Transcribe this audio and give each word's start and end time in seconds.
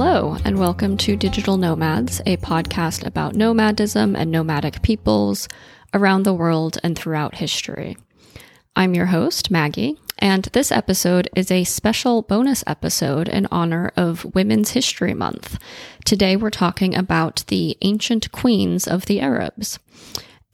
Hello, 0.00 0.36
and 0.44 0.60
welcome 0.60 0.96
to 0.98 1.16
Digital 1.16 1.56
Nomads, 1.56 2.20
a 2.24 2.36
podcast 2.36 3.04
about 3.04 3.34
nomadism 3.34 4.14
and 4.14 4.30
nomadic 4.30 4.80
peoples 4.80 5.48
around 5.92 6.22
the 6.22 6.32
world 6.32 6.78
and 6.84 6.96
throughout 6.96 7.34
history. 7.34 7.96
I'm 8.76 8.94
your 8.94 9.06
host, 9.06 9.50
Maggie, 9.50 9.98
and 10.16 10.44
this 10.52 10.70
episode 10.70 11.28
is 11.34 11.50
a 11.50 11.64
special 11.64 12.22
bonus 12.22 12.62
episode 12.64 13.26
in 13.26 13.48
honor 13.50 13.90
of 13.96 14.36
Women's 14.36 14.70
History 14.70 15.14
Month. 15.14 15.58
Today 16.04 16.36
we're 16.36 16.50
talking 16.50 16.94
about 16.94 17.42
the 17.48 17.76
ancient 17.82 18.30
queens 18.30 18.86
of 18.86 19.06
the 19.06 19.20
Arabs. 19.20 19.80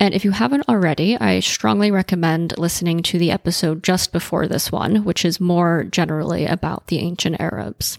And 0.00 0.14
if 0.14 0.24
you 0.24 0.30
haven't 0.30 0.70
already, 0.70 1.18
I 1.18 1.40
strongly 1.40 1.90
recommend 1.90 2.56
listening 2.56 3.02
to 3.02 3.18
the 3.18 3.30
episode 3.30 3.82
just 3.82 4.10
before 4.10 4.48
this 4.48 4.72
one, 4.72 5.04
which 5.04 5.22
is 5.22 5.38
more 5.38 5.84
generally 5.84 6.46
about 6.46 6.86
the 6.86 7.00
ancient 7.00 7.38
Arabs. 7.38 7.98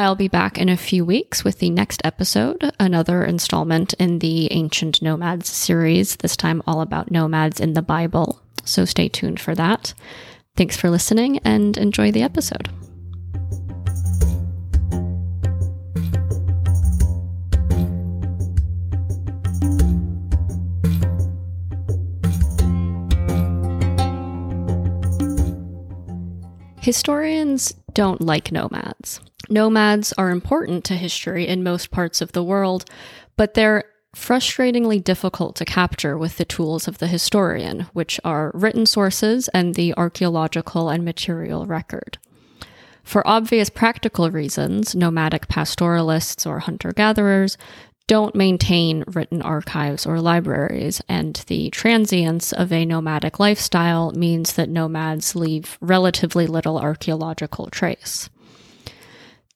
I'll 0.00 0.16
be 0.16 0.28
back 0.28 0.56
in 0.56 0.70
a 0.70 0.78
few 0.78 1.04
weeks 1.04 1.44
with 1.44 1.58
the 1.58 1.68
next 1.68 2.00
episode, 2.06 2.72
another 2.80 3.22
installment 3.22 3.92
in 3.98 4.20
the 4.20 4.50
Ancient 4.50 5.02
Nomads 5.02 5.50
series, 5.50 6.16
this 6.16 6.38
time 6.38 6.62
all 6.66 6.80
about 6.80 7.10
nomads 7.10 7.60
in 7.60 7.74
the 7.74 7.82
Bible. 7.82 8.40
So 8.64 8.86
stay 8.86 9.10
tuned 9.10 9.40
for 9.40 9.54
that. 9.56 9.92
Thanks 10.56 10.74
for 10.74 10.88
listening 10.88 11.36
and 11.40 11.76
enjoy 11.76 12.12
the 12.12 12.22
episode. 12.22 12.70
Historians 26.80 27.74
don't 27.92 28.22
like 28.22 28.50
nomads. 28.50 29.20
Nomads 29.48 30.12
are 30.18 30.30
important 30.30 30.84
to 30.84 30.94
history 30.94 31.46
in 31.46 31.62
most 31.62 31.90
parts 31.90 32.20
of 32.20 32.32
the 32.32 32.44
world, 32.44 32.84
but 33.36 33.54
they're 33.54 33.84
frustratingly 34.14 35.02
difficult 35.02 35.56
to 35.56 35.64
capture 35.64 36.18
with 36.18 36.36
the 36.36 36.44
tools 36.44 36.88
of 36.88 36.98
the 36.98 37.06
historian, 37.06 37.86
which 37.92 38.20
are 38.24 38.50
written 38.54 38.84
sources 38.86 39.48
and 39.48 39.74
the 39.74 39.94
archaeological 39.96 40.88
and 40.88 41.04
material 41.04 41.66
record. 41.66 42.18
For 43.02 43.26
obvious 43.26 43.70
practical 43.70 44.30
reasons, 44.30 44.94
nomadic 44.94 45.48
pastoralists 45.48 46.44
or 46.44 46.60
hunter 46.60 46.92
gatherers 46.92 47.56
don't 48.06 48.34
maintain 48.34 49.04
written 49.06 49.40
archives 49.40 50.04
or 50.04 50.20
libraries, 50.20 51.00
and 51.08 51.36
the 51.46 51.70
transience 51.70 52.52
of 52.52 52.72
a 52.72 52.84
nomadic 52.84 53.38
lifestyle 53.38 54.10
means 54.10 54.54
that 54.54 54.68
nomads 54.68 55.36
leave 55.36 55.78
relatively 55.80 56.48
little 56.48 56.78
archaeological 56.78 57.68
trace. 57.68 58.28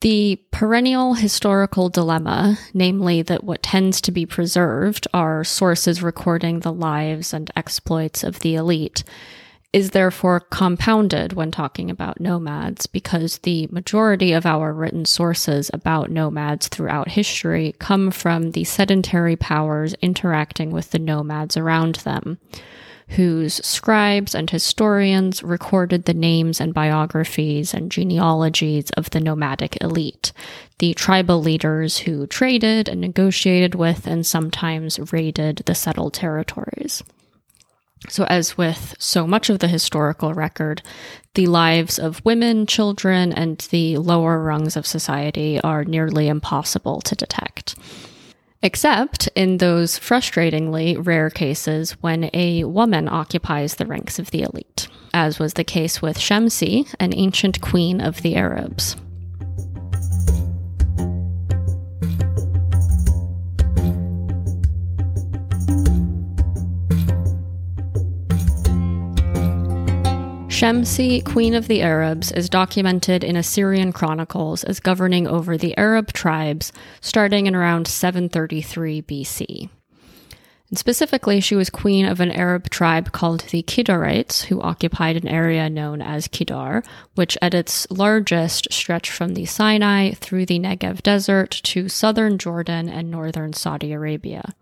The 0.00 0.42
perennial 0.50 1.14
historical 1.14 1.88
dilemma, 1.88 2.58
namely 2.74 3.22
that 3.22 3.44
what 3.44 3.62
tends 3.62 4.00
to 4.02 4.12
be 4.12 4.26
preserved 4.26 5.08
are 5.14 5.44
sources 5.44 6.02
recording 6.02 6.60
the 6.60 6.72
lives 6.72 7.32
and 7.32 7.50
exploits 7.56 8.22
of 8.22 8.40
the 8.40 8.54
elite, 8.54 9.02
is 9.72 9.90
therefore 9.90 10.38
compounded 10.38 11.32
when 11.32 11.50
talking 11.50 11.90
about 11.90 12.20
nomads 12.20 12.86
because 12.86 13.38
the 13.38 13.66
majority 13.72 14.32
of 14.32 14.46
our 14.46 14.72
written 14.72 15.04
sources 15.04 15.68
about 15.74 16.12
nomads 16.12 16.68
throughout 16.68 17.08
history 17.08 17.74
come 17.80 18.12
from 18.12 18.52
the 18.52 18.62
sedentary 18.62 19.34
powers 19.34 19.94
interacting 20.00 20.70
with 20.70 20.92
the 20.92 20.98
nomads 20.98 21.56
around 21.56 21.96
them 21.96 22.38
whose 23.08 23.54
scribes 23.64 24.34
and 24.34 24.50
historians 24.50 25.42
recorded 25.42 26.04
the 26.04 26.14
names 26.14 26.60
and 26.60 26.74
biographies 26.74 27.74
and 27.74 27.90
genealogies 27.90 28.90
of 28.90 29.10
the 29.10 29.20
nomadic 29.20 29.76
elite, 29.82 30.32
the 30.78 30.94
tribal 30.94 31.40
leaders 31.40 31.98
who 31.98 32.26
traded 32.26 32.88
and 32.88 33.00
negotiated 33.00 33.74
with 33.74 34.06
and 34.06 34.26
sometimes 34.26 35.12
raided 35.12 35.56
the 35.66 35.74
settled 35.74 36.14
territories. 36.14 37.02
So, 38.08 38.24
as 38.24 38.58
with 38.58 38.94
so 38.98 39.26
much 39.26 39.48
of 39.48 39.60
the 39.60 39.68
historical 39.68 40.34
record, 40.34 40.82
the 41.34 41.46
lives 41.46 41.98
of 41.98 42.24
women, 42.24 42.66
children, 42.66 43.32
and 43.32 43.58
the 43.70 43.96
lower 43.96 44.38
rungs 44.40 44.76
of 44.76 44.86
society 44.86 45.60
are 45.62 45.84
nearly 45.84 46.28
impossible 46.28 47.00
to 47.00 47.14
detect. 47.14 47.76
Except 48.64 49.28
in 49.34 49.58
those 49.58 49.98
frustratingly 49.98 50.96
rare 50.98 51.28
cases 51.28 51.92
when 52.00 52.30
a 52.32 52.64
woman 52.64 53.10
occupies 53.10 53.74
the 53.74 53.84
ranks 53.84 54.18
of 54.18 54.30
the 54.30 54.40
elite, 54.40 54.88
as 55.12 55.38
was 55.38 55.52
the 55.52 55.64
case 55.64 56.00
with 56.00 56.16
Shamsi, 56.16 56.92
an 56.98 57.12
ancient 57.14 57.60
queen 57.60 58.00
of 58.00 58.22
the 58.22 58.36
Arabs. 58.36 58.96
Shamsi, 70.54 71.24
Queen 71.24 71.52
of 71.52 71.66
the 71.66 71.82
Arabs, 71.82 72.30
is 72.30 72.48
documented 72.48 73.24
in 73.24 73.34
Assyrian 73.34 73.92
chronicles 73.92 74.62
as 74.62 74.78
governing 74.78 75.26
over 75.26 75.58
the 75.58 75.76
Arab 75.76 76.12
tribes 76.12 76.72
starting 77.00 77.46
in 77.46 77.56
around 77.56 77.88
733 77.88 79.02
BC. 79.02 79.68
And 80.68 80.78
specifically, 80.78 81.40
she 81.40 81.56
was 81.56 81.70
queen 81.70 82.06
of 82.06 82.20
an 82.20 82.30
Arab 82.30 82.70
tribe 82.70 83.10
called 83.10 83.40
the 83.50 83.64
Kidarites, 83.64 84.44
who 84.44 84.62
occupied 84.62 85.16
an 85.16 85.26
area 85.26 85.68
known 85.68 86.00
as 86.00 86.28
Kidar, 86.28 86.86
which 87.16 87.36
at 87.42 87.52
its 87.52 87.90
largest 87.90 88.72
stretched 88.72 89.10
from 89.10 89.34
the 89.34 89.46
Sinai 89.46 90.12
through 90.12 90.46
the 90.46 90.60
Negev 90.60 91.02
desert 91.02 91.50
to 91.64 91.88
southern 91.88 92.38
Jordan 92.38 92.88
and 92.88 93.10
northern 93.10 93.54
Saudi 93.54 93.90
Arabia. 93.90 94.54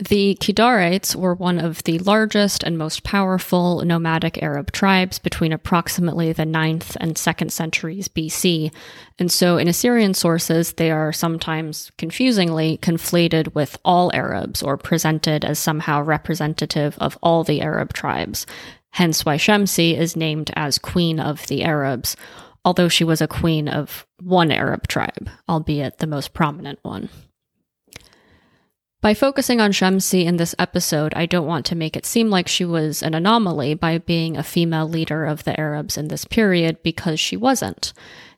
The 0.00 0.36
Kidarites 0.40 1.16
were 1.16 1.34
one 1.34 1.58
of 1.58 1.82
the 1.82 1.98
largest 1.98 2.62
and 2.62 2.78
most 2.78 3.02
powerful 3.02 3.84
nomadic 3.84 4.40
Arab 4.40 4.70
tribes 4.70 5.18
between 5.18 5.52
approximately 5.52 6.32
the 6.32 6.44
9th 6.44 6.96
and 7.00 7.16
2nd 7.16 7.50
centuries 7.50 8.06
BC. 8.06 8.72
And 9.18 9.30
so 9.30 9.58
in 9.58 9.66
Assyrian 9.66 10.14
sources, 10.14 10.74
they 10.74 10.92
are 10.92 11.12
sometimes 11.12 11.90
confusingly 11.98 12.78
conflated 12.80 13.56
with 13.56 13.76
all 13.84 14.14
Arabs 14.14 14.62
or 14.62 14.76
presented 14.76 15.44
as 15.44 15.58
somehow 15.58 16.00
representative 16.00 16.96
of 16.98 17.18
all 17.20 17.42
the 17.42 17.60
Arab 17.60 17.92
tribes. 17.92 18.46
Hence 18.90 19.24
why 19.24 19.36
Shamsi 19.36 19.98
is 19.98 20.14
named 20.14 20.52
as 20.54 20.78
Queen 20.78 21.18
of 21.18 21.44
the 21.48 21.64
Arabs, 21.64 22.16
although 22.64 22.88
she 22.88 23.02
was 23.02 23.20
a 23.20 23.26
queen 23.26 23.66
of 23.66 24.06
one 24.22 24.52
Arab 24.52 24.86
tribe, 24.86 25.28
albeit 25.48 25.98
the 25.98 26.06
most 26.06 26.34
prominent 26.34 26.78
one. 26.82 27.08
By 29.00 29.14
focusing 29.14 29.60
on 29.60 29.70
Shamsi 29.70 30.24
in 30.24 30.38
this 30.38 30.56
episode, 30.58 31.14
I 31.14 31.24
don't 31.24 31.46
want 31.46 31.64
to 31.66 31.76
make 31.76 31.96
it 31.96 32.04
seem 32.04 32.30
like 32.30 32.48
she 32.48 32.64
was 32.64 33.00
an 33.00 33.14
anomaly 33.14 33.74
by 33.74 33.98
being 33.98 34.36
a 34.36 34.42
female 34.42 34.88
leader 34.88 35.24
of 35.24 35.44
the 35.44 35.58
Arabs 35.58 35.96
in 35.96 36.08
this 36.08 36.24
period 36.24 36.82
because 36.82 37.20
she 37.20 37.36
wasn't. 37.36 37.92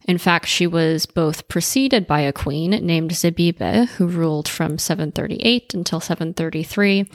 In 0.07 0.19
fact, 0.19 0.49
she 0.49 0.67
was 0.67 1.07
both 1.07 1.49
preceded 1.49 2.07
by 2.07 2.21
a 2.21 2.33
queen 2.33 2.73
named 2.73 3.13
Zebibe, 3.13 3.89
who 3.97 4.07
ruled 4.07 4.49
from 4.49 4.77
738 4.77 5.73
until 5.73 5.99
733, 6.01 7.09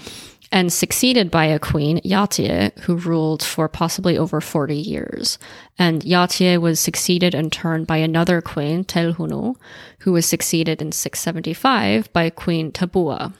and 0.51 0.71
succeeded 0.71 1.31
by 1.31 1.45
a 1.45 1.59
queen, 1.59 1.99
Yatie, 2.03 2.77
who 2.79 2.95
ruled 2.95 3.43
for 3.43 3.67
possibly 3.67 4.17
over 4.17 4.41
40 4.41 4.75
years. 4.75 5.37
And 5.77 6.01
Yatie 6.03 6.59
was 6.59 6.79
succeeded 6.79 7.35
in 7.35 7.49
turn 7.49 7.83
by 7.83 7.97
another 7.97 8.41
queen, 8.41 8.83
Telhunu, 8.83 9.55
who 9.99 10.11
was 10.11 10.25
succeeded 10.25 10.81
in 10.81 10.91
675 10.91 12.11
by 12.13 12.29
Queen 12.29 12.71
Tabua. 12.71 13.33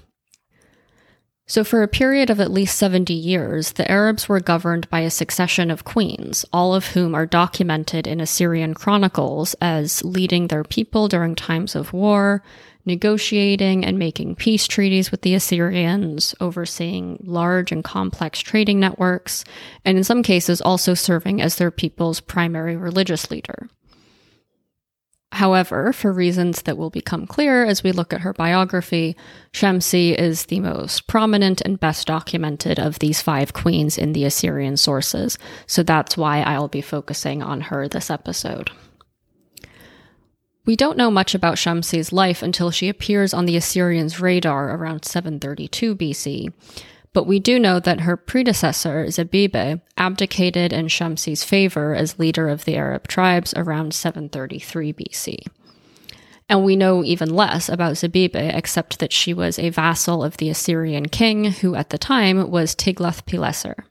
So, 1.47 1.63
for 1.63 1.83
a 1.83 1.87
period 1.87 2.31
of 2.31 2.39
at 2.39 2.49
least 2.49 2.75
70 2.75 3.13
years, 3.13 3.73
the 3.73 3.89
Arabs 3.89 4.27
were 4.27 4.39
governed 4.39 4.89
by 4.89 5.01
a 5.01 5.11
succession 5.11 5.69
of 5.69 5.83
queens, 5.83 6.43
all 6.51 6.73
of 6.73 6.87
whom 6.87 7.13
are 7.13 7.27
documented 7.27 8.07
in 8.07 8.19
Assyrian 8.19 8.73
chronicles 8.73 9.53
as 9.61 10.03
leading 10.03 10.47
their 10.47 10.63
people 10.63 11.07
during 11.07 11.35
times 11.35 11.75
of 11.75 11.93
war, 11.93 12.41
negotiating 12.85 13.85
and 13.85 13.97
making 13.97 14.35
peace 14.35 14.67
treaties 14.67 15.11
with 15.11 15.21
the 15.21 15.33
Assyrians, 15.33 16.35
overseeing 16.39 17.17
large 17.23 17.71
and 17.71 17.83
complex 17.83 18.39
trading 18.39 18.79
networks, 18.79 19.43
and 19.83 19.97
in 19.97 20.03
some 20.03 20.23
cases 20.23 20.61
also 20.61 20.93
serving 20.93 21.41
as 21.41 21.55
their 21.55 21.71
people's 21.71 22.19
primary 22.19 22.75
religious 22.75 23.31
leader. 23.31 23.67
However, 25.35 25.91
for 25.91 26.13
reasons 26.13 26.61
that 26.61 26.77
will 26.77 26.89
become 26.89 27.27
clear 27.27 27.65
as 27.65 27.83
we 27.83 27.91
look 27.91 28.13
at 28.13 28.21
her 28.21 28.31
biography, 28.31 29.17
Shamsi 29.51 30.15
is 30.15 30.45
the 30.45 30.61
most 30.61 31.07
prominent 31.07 31.59
and 31.59 31.77
best 31.77 32.07
documented 32.07 32.79
of 32.79 32.99
these 32.99 33.21
five 33.21 33.51
queens 33.51 33.97
in 33.97 34.13
the 34.13 34.23
Assyrian 34.23 34.77
sources, 34.77 35.37
so 35.67 35.83
that's 35.83 36.15
why 36.15 36.39
I'll 36.39 36.69
be 36.69 36.79
focusing 36.79 37.43
on 37.43 37.59
her 37.59 37.89
this 37.89 38.09
episode. 38.09 38.71
We 40.65 40.75
don't 40.75 40.97
know 40.97 41.11
much 41.11 41.35
about 41.35 41.55
Shamsi's 41.55 42.11
life 42.11 42.41
until 42.41 42.71
she 42.71 42.89
appears 42.89 43.33
on 43.33 43.45
the 43.45 43.55
Assyrians' 43.55 44.19
radar 44.19 44.75
around 44.75 45.05
732 45.05 45.95
BC, 45.95 46.51
but 47.13 47.27
we 47.27 47.39
do 47.39 47.59
know 47.59 47.79
that 47.79 48.01
her 48.01 48.17
predecessor, 48.17 49.05
Zebibe, 49.05 49.79
abdicated 49.95 50.73
in 50.73 50.87
Shamsi's 50.87 51.43
favor 51.43 51.93
as 51.93 52.17
leader 52.17 52.49
of 52.49 52.65
the 52.65 52.75
Arab 52.75 53.07
tribes 53.07 53.53
around 53.55 53.93
733 53.93 54.91
BC. 54.91 55.37
And 56.49 56.65
we 56.65 56.75
know 56.75 57.03
even 57.03 57.33
less 57.33 57.69
about 57.69 57.93
Zebibe, 57.93 58.35
except 58.35 58.99
that 58.99 59.13
she 59.13 59.33
was 59.33 59.57
a 59.57 59.69
vassal 59.69 60.23
of 60.23 60.37
the 60.37 60.49
Assyrian 60.49 61.07
king, 61.07 61.45
who 61.45 61.75
at 61.75 61.91
the 61.91 61.97
time 61.97 62.49
was 62.49 62.75
Tiglath-Pileser. 62.75 63.85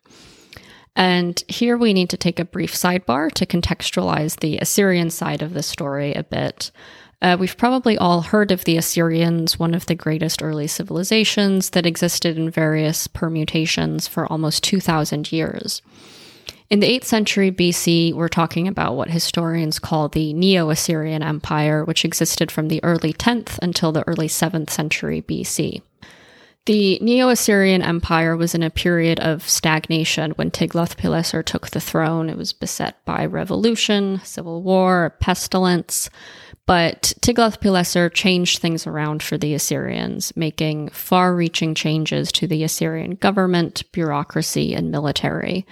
And 0.97 1.43
here 1.49 1.77
we 1.77 1.93
need 1.93 2.11
to 2.11 2.17
take 2.17 2.39
a 2.39 2.45
brief 2.45 2.73
sidebar 2.73 3.33
to 3.33 3.47
contextualize 3.47 4.41
the 4.41 4.59
Assyrian 4.59 5.11
side 5.11 5.43
of 5.43 5.55
the 5.55 5.63
story 5.63 6.15
a 6.15 6.23
bit. 6.23 6.71
Uh, 7.21 7.37
we've 7.39 7.57
probably 7.57 7.97
all 7.97 8.21
heard 8.21 8.51
of 8.51 8.65
the 8.65 8.77
Assyrians, 8.77 9.59
one 9.59 9.75
of 9.75 9.87
the 9.87 9.95
greatest 9.95 10.43
early 10.43 10.67
civilizations 10.67 11.71
that 11.71 11.87
existed 11.87 12.37
in 12.37 12.51
various 12.51 13.07
permutations 13.07 14.07
for 14.07 14.31
almost 14.31 14.63
2,000 14.63 15.33
years. 15.33 15.81
In 16.71 16.81
the 16.81 16.99
8th 16.99 17.05
century 17.05 17.51
BC, 17.51 18.15
we're 18.15 18.29
talking 18.29 18.69
about 18.69 18.97
what 18.97 19.11
historians 19.11 19.79
call 19.79 20.09
the 20.09 20.33
Neo 20.35 20.71
Assyrian 20.71 21.23
Empire, 21.23 21.85
which 21.85 22.05
existed 22.05 22.51
from 22.51 22.69
the 22.69 22.83
early 22.83 23.13
10th 23.13 23.59
until 23.63 23.93
the 23.93 24.07
early 24.07 24.29
7th 24.29 24.71
century 24.71 25.23
BC. 25.23 25.83
The 26.67 26.99
Neo 27.01 27.29
Assyrian 27.29 27.83
Empire 27.83 28.39
was 28.39 28.55
in 28.55 28.63
a 28.63 28.71
period 28.71 29.21
of 29.21 29.47
stagnation 29.47 30.31
when 30.33 30.51
Tiglath-Pileser 30.51 31.43
took 31.43 31.69
the 31.69 31.81
throne. 31.81 32.31
It 32.31 32.39
was 32.39 32.55
beset 32.55 33.05
by 33.05 33.27
revolution, 33.27 34.23
civil 34.25 34.63
war, 34.63 35.15
pestilence. 35.21 36.09
But 36.65 37.13
Tiglath-Pileser 37.21 38.09
changed 38.09 38.61
things 38.61 38.87
around 38.87 39.23
for 39.23 39.37
the 39.37 39.53
Assyrians, 39.53 40.35
making 40.37 40.89
far-reaching 40.89 41.75
changes 41.75 42.33
to 42.33 42.47
the 42.47 42.65
Assyrian 42.65 43.17
government, 43.17 43.83
bureaucracy, 43.93 44.75
and 44.75 44.91
military. 44.91 45.67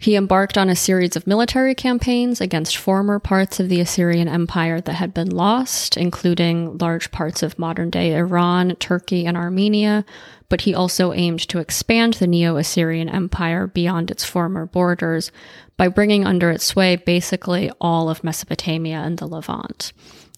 He 0.00 0.14
embarked 0.14 0.56
on 0.56 0.68
a 0.68 0.76
series 0.76 1.16
of 1.16 1.26
military 1.26 1.74
campaigns 1.74 2.40
against 2.40 2.76
former 2.76 3.18
parts 3.18 3.58
of 3.58 3.68
the 3.68 3.80
Assyrian 3.80 4.28
Empire 4.28 4.80
that 4.80 4.92
had 4.92 5.12
been 5.12 5.28
lost, 5.28 5.96
including 5.96 6.78
large 6.78 7.10
parts 7.10 7.42
of 7.42 7.58
modern 7.58 7.90
day 7.90 8.14
Iran, 8.14 8.76
Turkey, 8.76 9.26
and 9.26 9.36
Armenia. 9.36 10.04
But 10.48 10.60
he 10.60 10.72
also 10.72 11.12
aimed 11.12 11.40
to 11.48 11.58
expand 11.58 12.14
the 12.14 12.28
Neo 12.28 12.56
Assyrian 12.58 13.08
Empire 13.08 13.66
beyond 13.66 14.12
its 14.12 14.22
former 14.22 14.66
borders 14.66 15.32
by 15.76 15.88
bringing 15.88 16.24
under 16.24 16.52
its 16.52 16.64
sway 16.64 16.94
basically 16.94 17.68
all 17.80 18.08
of 18.08 18.22
Mesopotamia 18.22 18.98
and 18.98 19.18
the 19.18 19.26
Levant. 19.26 19.92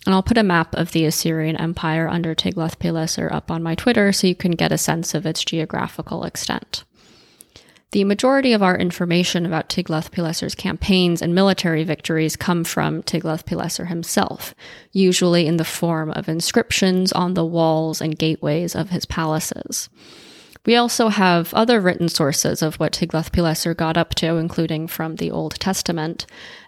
And 0.06 0.14
I'll 0.14 0.22
put 0.22 0.38
a 0.38 0.42
map 0.42 0.74
of 0.74 0.92
the 0.92 1.04
Assyrian 1.04 1.56
Empire 1.56 2.08
under 2.08 2.34
Tiglath-Pileser 2.34 3.30
up 3.30 3.50
on 3.50 3.62
my 3.62 3.74
Twitter 3.74 4.10
so 4.10 4.26
you 4.26 4.34
can 4.34 4.52
get 4.52 4.72
a 4.72 4.78
sense 4.78 5.14
of 5.14 5.26
its 5.26 5.44
geographical 5.44 6.24
extent. 6.24 6.84
The 7.92 8.04
majority 8.04 8.52
of 8.52 8.62
our 8.62 8.78
information 8.78 9.44
about 9.44 9.68
Tiglath-Pileser's 9.68 10.54
campaigns 10.54 11.20
and 11.20 11.34
military 11.34 11.82
victories 11.82 12.36
come 12.36 12.62
from 12.62 13.02
Tiglath-Pileser 13.02 13.86
himself, 13.86 14.54
usually 14.92 15.48
in 15.48 15.56
the 15.56 15.64
form 15.64 16.12
of 16.12 16.28
inscriptions 16.28 17.10
on 17.10 17.34
the 17.34 17.44
walls 17.44 18.00
and 18.00 18.16
gateways 18.16 18.76
of 18.76 18.90
his 18.90 19.06
palaces. 19.06 19.88
We 20.64 20.76
also 20.76 21.08
have 21.08 21.52
other 21.52 21.80
written 21.80 22.08
sources 22.08 22.62
of 22.62 22.76
what 22.76 22.92
Tiglath-Pileser 22.92 23.74
got 23.74 23.96
up 23.96 24.14
to, 24.16 24.36
including 24.36 24.86
from 24.86 25.16
the 25.16 25.32
Old 25.32 25.56
Testament, 25.56 26.26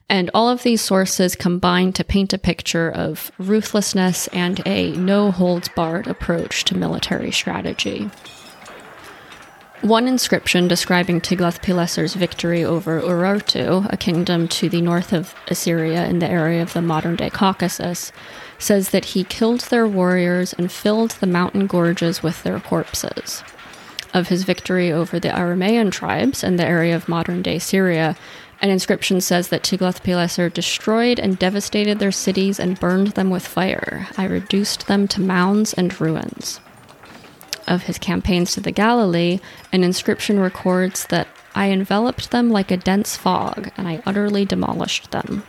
and 0.08 0.28
all 0.34 0.48
of 0.48 0.64
these 0.64 0.80
sources 0.80 1.36
combine 1.36 1.92
to 1.92 2.02
paint 2.02 2.32
a 2.32 2.38
picture 2.38 2.90
of 2.90 3.30
ruthlessness 3.38 4.26
and 4.28 4.60
a 4.66 4.90
no 4.96 5.30
holds 5.30 5.68
barred 5.68 6.08
approach 6.08 6.64
to 6.64 6.76
military 6.76 7.30
strategy. 7.30 8.10
One 9.82 10.06
inscription 10.06 10.68
describing 10.68 11.20
Tiglath-Pileser's 11.20 12.14
victory 12.14 12.62
over 12.64 13.00
Urartu, 13.00 13.92
a 13.92 13.96
kingdom 13.96 14.46
to 14.46 14.68
the 14.68 14.80
north 14.80 15.12
of 15.12 15.34
Assyria 15.48 16.06
in 16.06 16.20
the 16.20 16.30
area 16.30 16.62
of 16.62 16.72
the 16.72 16.80
modern-day 16.80 17.30
Caucasus, 17.30 18.12
says 18.60 18.90
that 18.90 19.06
he 19.06 19.24
killed 19.24 19.62
their 19.62 19.88
warriors 19.88 20.52
and 20.52 20.70
filled 20.70 21.10
the 21.10 21.26
mountain 21.26 21.66
gorges 21.66 22.22
with 22.22 22.44
their 22.44 22.60
corpses. 22.60 23.42
Of 24.14 24.28
his 24.28 24.44
victory 24.44 24.92
over 24.92 25.18
the 25.18 25.30
Aramaean 25.30 25.90
tribes 25.90 26.44
in 26.44 26.54
the 26.54 26.64
area 26.64 26.94
of 26.94 27.08
modern-day 27.08 27.58
Syria, 27.58 28.14
an 28.60 28.70
inscription 28.70 29.20
says 29.20 29.48
that 29.48 29.64
Tiglath-Pileser 29.64 30.48
destroyed 30.48 31.18
and 31.18 31.40
devastated 31.40 31.98
their 31.98 32.12
cities 32.12 32.60
and 32.60 32.78
burned 32.78 33.08
them 33.08 33.30
with 33.30 33.44
fire. 33.44 34.06
I 34.16 34.26
reduced 34.26 34.86
them 34.86 35.08
to 35.08 35.20
mounds 35.20 35.74
and 35.74 36.00
ruins 36.00 36.60
of 37.66 37.84
his 37.84 37.98
campaigns 37.98 38.52
to 38.52 38.60
the 38.60 38.72
Galilee, 38.72 39.40
an 39.72 39.84
inscription 39.84 40.38
records 40.38 41.06
that 41.06 41.28
I 41.54 41.70
enveloped 41.70 42.30
them 42.30 42.50
like 42.50 42.70
a 42.70 42.76
dense 42.76 43.16
fog, 43.16 43.70
and 43.76 43.86
I 43.86 44.02
utterly 44.06 44.44
demolished 44.44 45.10
them. 45.10 45.42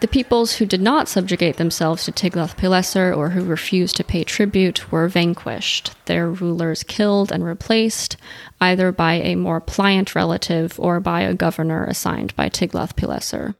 The 0.00 0.08
peoples 0.08 0.56
who 0.56 0.66
did 0.66 0.82
not 0.82 1.08
subjugate 1.08 1.56
themselves 1.56 2.04
to 2.04 2.12
Tiglath-Pileser 2.12 3.14
or 3.14 3.30
who 3.30 3.42
refused 3.42 3.96
to 3.96 4.04
pay 4.04 4.22
tribute 4.22 4.92
were 4.92 5.08
vanquished, 5.08 5.92
their 6.04 6.28
rulers 6.28 6.82
killed 6.82 7.32
and 7.32 7.42
replaced, 7.42 8.18
either 8.60 8.92
by 8.92 9.14
a 9.14 9.34
more 9.34 9.60
pliant 9.62 10.14
relative 10.14 10.78
or 10.78 11.00
by 11.00 11.22
a 11.22 11.32
governor 11.32 11.84
assigned 11.84 12.36
by 12.36 12.50
Tiglath-Pileser. 12.50 13.54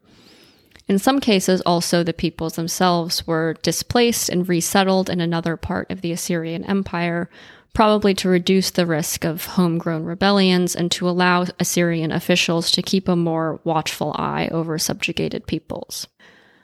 In 0.87 0.99
some 0.99 1.19
cases, 1.19 1.62
also, 1.62 2.03
the 2.03 2.12
peoples 2.12 2.57
themselves 2.57 3.26
were 3.26 3.57
displaced 3.62 4.29
and 4.29 4.49
resettled 4.49 5.09
in 5.09 5.21
another 5.21 5.57
part 5.57 5.91
of 5.91 6.03
the 6.03 6.12
Assyrian 6.12 6.64
Empire, 6.64 7.31
probably 7.73 8.14
to 8.14 8.29
reduce 8.29 8.71
the 8.71 8.87
risk 8.87 9.25
of 9.25 9.47
homegrown 9.47 10.05
rebellions 10.05 10.76
and 10.76 10.91
to 10.93 11.09
allow 11.09 11.47
Assyrian 11.59 12.12
officials 12.12 12.71
to 12.73 12.83
keep 12.83 13.09
a 13.09 13.17
more 13.17 13.61
watchful 13.64 14.14
eye 14.17 14.49
over 14.53 14.79
subjugated 14.79 15.47
peoples. 15.47 16.07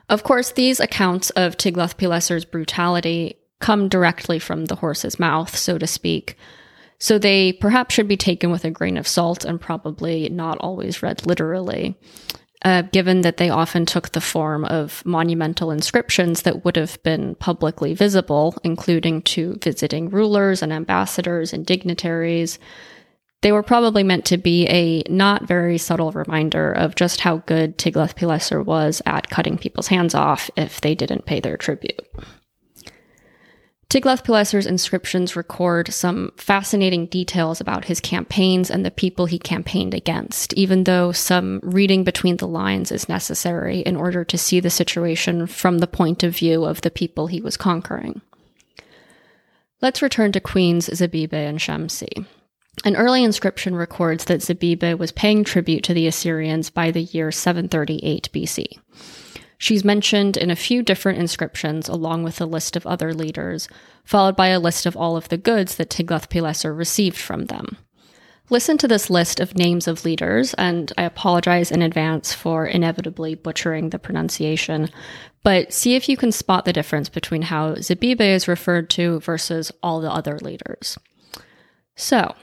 Of 0.08 0.22
course, 0.22 0.52
these 0.52 0.80
accounts 0.80 1.30
of 1.30 1.56
Tiglath-Pileser's 1.56 2.44
brutality 2.44 3.36
come 3.58 3.88
directly 3.88 4.38
from 4.38 4.66
the 4.66 4.76
horse's 4.76 5.18
mouth, 5.18 5.56
so 5.56 5.78
to 5.78 5.86
speak, 5.86 6.36
so 6.98 7.18
they 7.18 7.52
perhaps 7.54 7.94
should 7.94 8.08
be 8.08 8.16
taken 8.16 8.50
with 8.50 8.64
a 8.64 8.70
grain 8.70 8.96
of 8.96 9.08
salt 9.08 9.44
and 9.44 9.60
probably 9.60 10.28
not 10.28 10.58
always 10.58 11.02
read 11.02 11.26
literally 11.26 11.96
uh, 12.62 12.82
given 12.82 13.22
that 13.22 13.38
they 13.38 13.48
often 13.48 13.86
took 13.86 14.12
the 14.12 14.20
form 14.20 14.64
of 14.64 15.04
monumental 15.06 15.70
inscriptions 15.70 16.42
that 16.42 16.64
would 16.64 16.76
have 16.76 17.02
been 17.02 17.34
publicly 17.36 17.94
visible, 17.94 18.56
including 18.62 19.22
to 19.22 19.56
visiting 19.62 20.10
rulers 20.10 20.62
and 20.62 20.72
ambassadors 20.72 21.52
and 21.52 21.64
dignitaries. 21.64 22.58
They 23.42 23.52
were 23.52 23.62
probably 23.62 24.02
meant 24.02 24.26
to 24.26 24.36
be 24.36 24.66
a 24.68 25.02
not 25.10 25.48
very 25.48 25.78
subtle 25.78 26.12
reminder 26.12 26.72
of 26.72 26.94
just 26.94 27.20
how 27.20 27.38
good 27.38 27.78
Tiglath-Pileser 27.78 28.62
was 28.62 29.00
at 29.06 29.30
cutting 29.30 29.56
people's 29.56 29.88
hands 29.88 30.14
off 30.14 30.50
if 30.56 30.82
they 30.82 30.94
didn't 30.94 31.24
pay 31.24 31.40
their 31.40 31.56
tribute. 31.56 32.06
Tiglath-Pileser's 33.90 34.66
inscriptions 34.66 35.34
record 35.34 35.92
some 35.92 36.30
fascinating 36.36 37.06
details 37.06 37.60
about 37.60 37.86
his 37.86 37.98
campaigns 37.98 38.70
and 38.70 38.86
the 38.86 38.90
people 38.92 39.26
he 39.26 39.40
campaigned 39.40 39.94
against, 39.94 40.52
even 40.52 40.84
though 40.84 41.10
some 41.10 41.58
reading 41.64 42.04
between 42.04 42.36
the 42.36 42.46
lines 42.46 42.92
is 42.92 43.08
necessary 43.08 43.80
in 43.80 43.96
order 43.96 44.24
to 44.24 44.38
see 44.38 44.60
the 44.60 44.70
situation 44.70 45.48
from 45.48 45.78
the 45.78 45.88
point 45.88 46.22
of 46.22 46.36
view 46.36 46.64
of 46.64 46.82
the 46.82 46.90
people 46.90 47.26
he 47.26 47.40
was 47.40 47.56
conquering. 47.56 48.20
Let's 49.82 50.02
return 50.02 50.30
to 50.32 50.40
Queens 50.40 50.88
Zebibe 50.88 51.32
and 51.32 51.58
Shamsi. 51.58 52.26
An 52.84 52.94
early 52.94 53.24
inscription 53.24 53.74
records 53.74 54.26
that 54.26 54.40
Zebibe 54.40 54.98
was 55.00 55.10
paying 55.10 55.42
tribute 55.42 55.82
to 55.82 55.94
the 55.94 56.06
Assyrians 56.06 56.70
by 56.70 56.92
the 56.92 57.02
year 57.02 57.32
738 57.32 58.28
BC. 58.32 58.78
She's 59.62 59.84
mentioned 59.84 60.38
in 60.38 60.50
a 60.50 60.56
few 60.56 60.82
different 60.82 61.18
inscriptions, 61.18 61.86
along 61.86 62.22
with 62.22 62.40
a 62.40 62.46
list 62.46 62.76
of 62.76 62.86
other 62.86 63.12
leaders, 63.12 63.68
followed 64.04 64.34
by 64.34 64.46
a 64.48 64.58
list 64.58 64.86
of 64.86 64.96
all 64.96 65.18
of 65.18 65.28
the 65.28 65.36
goods 65.36 65.76
that 65.76 65.90
Tiglath-Pileser 65.90 66.74
received 66.74 67.18
from 67.18 67.44
them. 67.44 67.76
Listen 68.48 68.78
to 68.78 68.88
this 68.88 69.10
list 69.10 69.38
of 69.38 69.58
names 69.58 69.86
of 69.86 70.06
leaders, 70.06 70.54
and 70.54 70.90
I 70.96 71.02
apologize 71.02 71.70
in 71.70 71.82
advance 71.82 72.32
for 72.32 72.66
inevitably 72.66 73.34
butchering 73.34 73.90
the 73.90 73.98
pronunciation, 73.98 74.88
but 75.44 75.74
see 75.74 75.94
if 75.94 76.08
you 76.08 76.16
can 76.16 76.32
spot 76.32 76.64
the 76.64 76.72
difference 76.72 77.10
between 77.10 77.42
how 77.42 77.74
Zebibe 77.74 78.22
is 78.22 78.48
referred 78.48 78.88
to 78.90 79.20
versus 79.20 79.70
all 79.82 80.00
the 80.00 80.10
other 80.10 80.38
leaders. 80.38 80.96
So, 81.96 82.34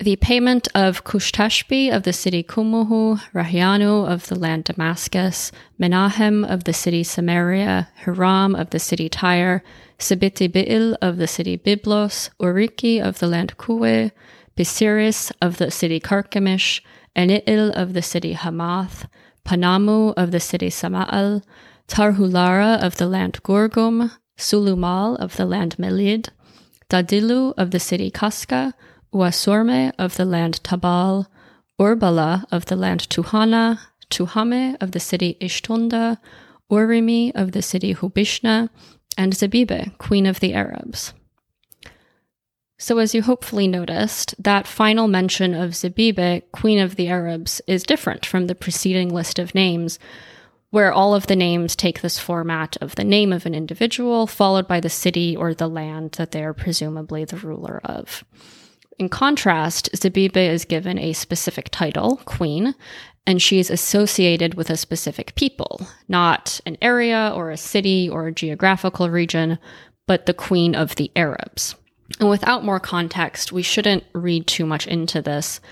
the 0.00 0.16
payment 0.16 0.66
of 0.74 1.04
Kushtashbi 1.04 1.94
of 1.94 2.04
the 2.04 2.14
city 2.14 2.42
Kumuhu, 2.42 3.20
Rahianu 3.34 4.08
of 4.08 4.28
the 4.28 4.34
land 4.34 4.64
Damascus, 4.64 5.52
Menahem 5.78 6.42
of 6.42 6.64
the 6.64 6.72
city 6.72 7.02
Samaria, 7.02 7.88
Hiram 8.06 8.54
of 8.54 8.70
the 8.70 8.78
city 8.78 9.10
Tyre, 9.10 9.62
Sebitibil 9.98 10.96
of 11.02 11.18
the 11.18 11.26
city 11.26 11.58
Byblos, 11.58 12.30
Uriki 12.40 12.98
of 12.98 13.18
the 13.18 13.26
land 13.26 13.58
Kue, 13.58 14.10
Bisiris 14.56 15.32
of 15.42 15.58
the 15.58 15.70
city 15.70 16.00
Carchemish, 16.00 16.80
Eniil 17.14 17.70
of 17.76 17.92
the 17.92 18.02
city 18.02 18.32
Hamath, 18.32 19.06
Panamu 19.44 20.14
of 20.16 20.30
the 20.30 20.40
city 20.40 20.70
Sama'al, 20.70 21.42
Tarhulara 21.88 22.82
of 22.82 22.96
the 22.96 23.06
land 23.06 23.42
Gurgum, 23.42 24.12
Sulumal 24.38 25.18
of 25.18 25.36
the 25.36 25.44
land 25.44 25.76
Melid, 25.78 26.30
Dadilu 26.88 27.52
of 27.58 27.70
the 27.70 27.80
city 27.80 28.10
Kaska, 28.10 28.72
Uasorme 29.12 29.92
of 29.98 30.16
the 30.16 30.24
land 30.24 30.62
Tabal, 30.62 31.26
Urbala 31.80 32.44
of 32.52 32.66
the 32.66 32.76
land 32.76 33.08
Tuhana, 33.08 33.80
Tuhame 34.08 34.76
of 34.80 34.92
the 34.92 35.00
city 35.00 35.36
Ishtunda, 35.40 36.18
Urimi 36.70 37.32
of 37.34 37.52
the 37.52 37.62
city 37.62 37.94
Hubishna, 37.94 38.68
and 39.18 39.32
Zabibe, 39.32 39.96
queen 39.98 40.26
of 40.26 40.40
the 40.40 40.54
Arabs. 40.54 41.12
So, 42.78 42.98
as 42.98 43.14
you 43.14 43.22
hopefully 43.22 43.66
noticed, 43.66 44.34
that 44.42 44.66
final 44.66 45.06
mention 45.06 45.54
of 45.54 45.72
Zabibe, 45.72 46.42
queen 46.52 46.78
of 46.78 46.96
the 46.96 47.08
Arabs, 47.08 47.60
is 47.66 47.82
different 47.82 48.24
from 48.24 48.46
the 48.46 48.54
preceding 48.54 49.12
list 49.12 49.38
of 49.38 49.54
names, 49.54 49.98
where 50.70 50.92
all 50.92 51.14
of 51.14 51.26
the 51.26 51.36
names 51.36 51.74
take 51.74 52.00
this 52.00 52.18
format 52.18 52.76
of 52.80 52.94
the 52.94 53.04
name 53.04 53.32
of 53.32 53.44
an 53.44 53.54
individual, 53.54 54.26
followed 54.26 54.68
by 54.68 54.80
the 54.80 54.88
city 54.88 55.36
or 55.36 55.52
the 55.52 55.68
land 55.68 56.12
that 56.12 56.30
they 56.30 56.44
are 56.44 56.54
presumably 56.54 57.24
the 57.24 57.36
ruler 57.36 57.80
of. 57.84 58.24
In 59.00 59.08
contrast, 59.08 59.88
Zebibe 59.96 60.36
is 60.36 60.66
given 60.66 60.98
a 60.98 61.14
specific 61.14 61.70
title, 61.70 62.20
queen, 62.26 62.74
and 63.26 63.40
she 63.40 63.58
is 63.58 63.70
associated 63.70 64.52
with 64.52 64.68
a 64.68 64.76
specific 64.76 65.34
people, 65.36 65.86
not 66.06 66.60
an 66.66 66.76
area 66.82 67.32
or 67.34 67.50
a 67.50 67.56
city 67.56 68.10
or 68.10 68.26
a 68.26 68.32
geographical 68.32 69.08
region, 69.08 69.58
but 70.06 70.26
the 70.26 70.34
queen 70.34 70.74
of 70.74 70.96
the 70.96 71.10
Arabs. 71.16 71.76
And 72.18 72.28
without 72.28 72.62
more 72.62 72.78
context, 72.78 73.52
we 73.52 73.62
shouldn't 73.62 74.04
read 74.12 74.46
too 74.46 74.66
much 74.66 74.86
into 74.86 75.22
this, 75.22 75.62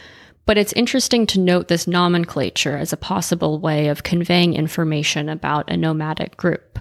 but 0.47 0.57
it's 0.57 0.73
interesting 0.73 1.27
to 1.27 1.39
note 1.39 1.69
this 1.69 1.87
nomenclature 1.87 2.79
as 2.79 2.95
a 2.95 2.97
possible 2.97 3.59
way 3.59 3.89
of 3.89 4.05
conveying 4.05 4.55
information 4.55 5.29
about 5.29 5.71
a 5.71 5.77
nomadic 5.77 6.39
group. 6.39 6.79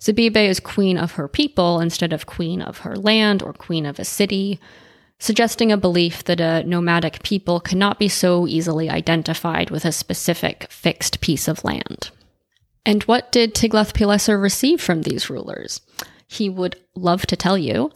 Zebibe 0.00 0.48
is 0.48 0.60
queen 0.60 0.96
of 0.96 1.12
her 1.12 1.28
people 1.28 1.78
instead 1.78 2.14
of 2.14 2.24
queen 2.24 2.62
of 2.62 2.78
her 2.78 2.96
land 2.96 3.42
or 3.42 3.52
queen 3.52 3.84
of 3.84 3.98
a 3.98 4.04
city, 4.06 4.58
suggesting 5.18 5.72
a 5.72 5.76
belief 5.76 6.24
that 6.24 6.40
a 6.40 6.62
nomadic 6.64 7.22
people 7.22 7.60
cannot 7.60 7.98
be 7.98 8.08
so 8.08 8.46
easily 8.46 8.88
identified 8.88 9.70
with 9.70 9.84
a 9.84 9.92
specific 9.92 10.66
fixed 10.70 11.20
piece 11.20 11.48
of 11.48 11.64
land. 11.64 12.10
And 12.86 13.02
what 13.04 13.30
did 13.32 13.54
Tiglath-Pileser 13.54 14.38
receive 14.38 14.80
from 14.80 15.02
these 15.02 15.28
rulers? 15.28 15.80
He 16.26 16.48
would 16.48 16.76
love 16.94 17.26
to 17.26 17.36
tell 17.36 17.58
you. 17.58 17.90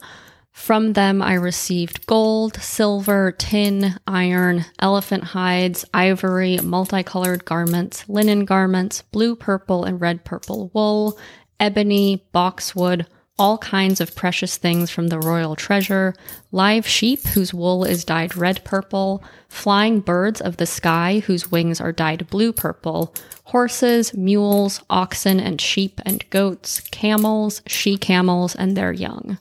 From 0.51 0.93
them, 0.93 1.21
I 1.21 1.33
received 1.33 2.05
gold, 2.05 2.57
silver, 2.57 3.31
tin, 3.31 3.95
iron, 4.05 4.65
elephant 4.77 5.23
hides, 5.23 5.83
ivory, 5.95 6.59
multicolored 6.59 7.43
garments, 7.43 8.07
linen 8.07 8.45
garments, 8.45 9.01
blue, 9.01 9.35
purple, 9.35 9.83
and 9.83 9.99
red 9.99 10.23
purple 10.23 10.69
wool, 10.73 11.17
ebony, 11.59 12.27
boxwood, 12.31 13.07
all 13.39 13.57
kinds 13.57 13.99
of 13.99 14.15
precious 14.15 14.57
things 14.57 14.91
from 14.91 15.07
the 15.07 15.19
royal 15.19 15.55
treasure, 15.55 16.13
live 16.51 16.87
sheep 16.87 17.25
whose 17.27 17.53
wool 17.53 17.83
is 17.83 18.05
dyed 18.05 18.35
red 18.35 18.63
purple, 18.63 19.23
flying 19.49 19.99
birds 19.99 20.39
of 20.39 20.57
the 20.57 20.65
sky 20.65 21.19
whose 21.25 21.51
wings 21.51 21.81
are 21.81 21.91
dyed 21.91 22.29
blue 22.29 22.53
purple, 22.53 23.13
horses, 23.45 24.13
mules, 24.13 24.81
oxen 24.89 25.39
and 25.39 25.59
sheep 25.59 25.99
and 26.05 26.29
goats, 26.29 26.79
camels, 26.79 27.61
she 27.65 27.97
camels, 27.97 28.55
and 28.55 28.77
their 28.77 28.91
young. 28.91 29.39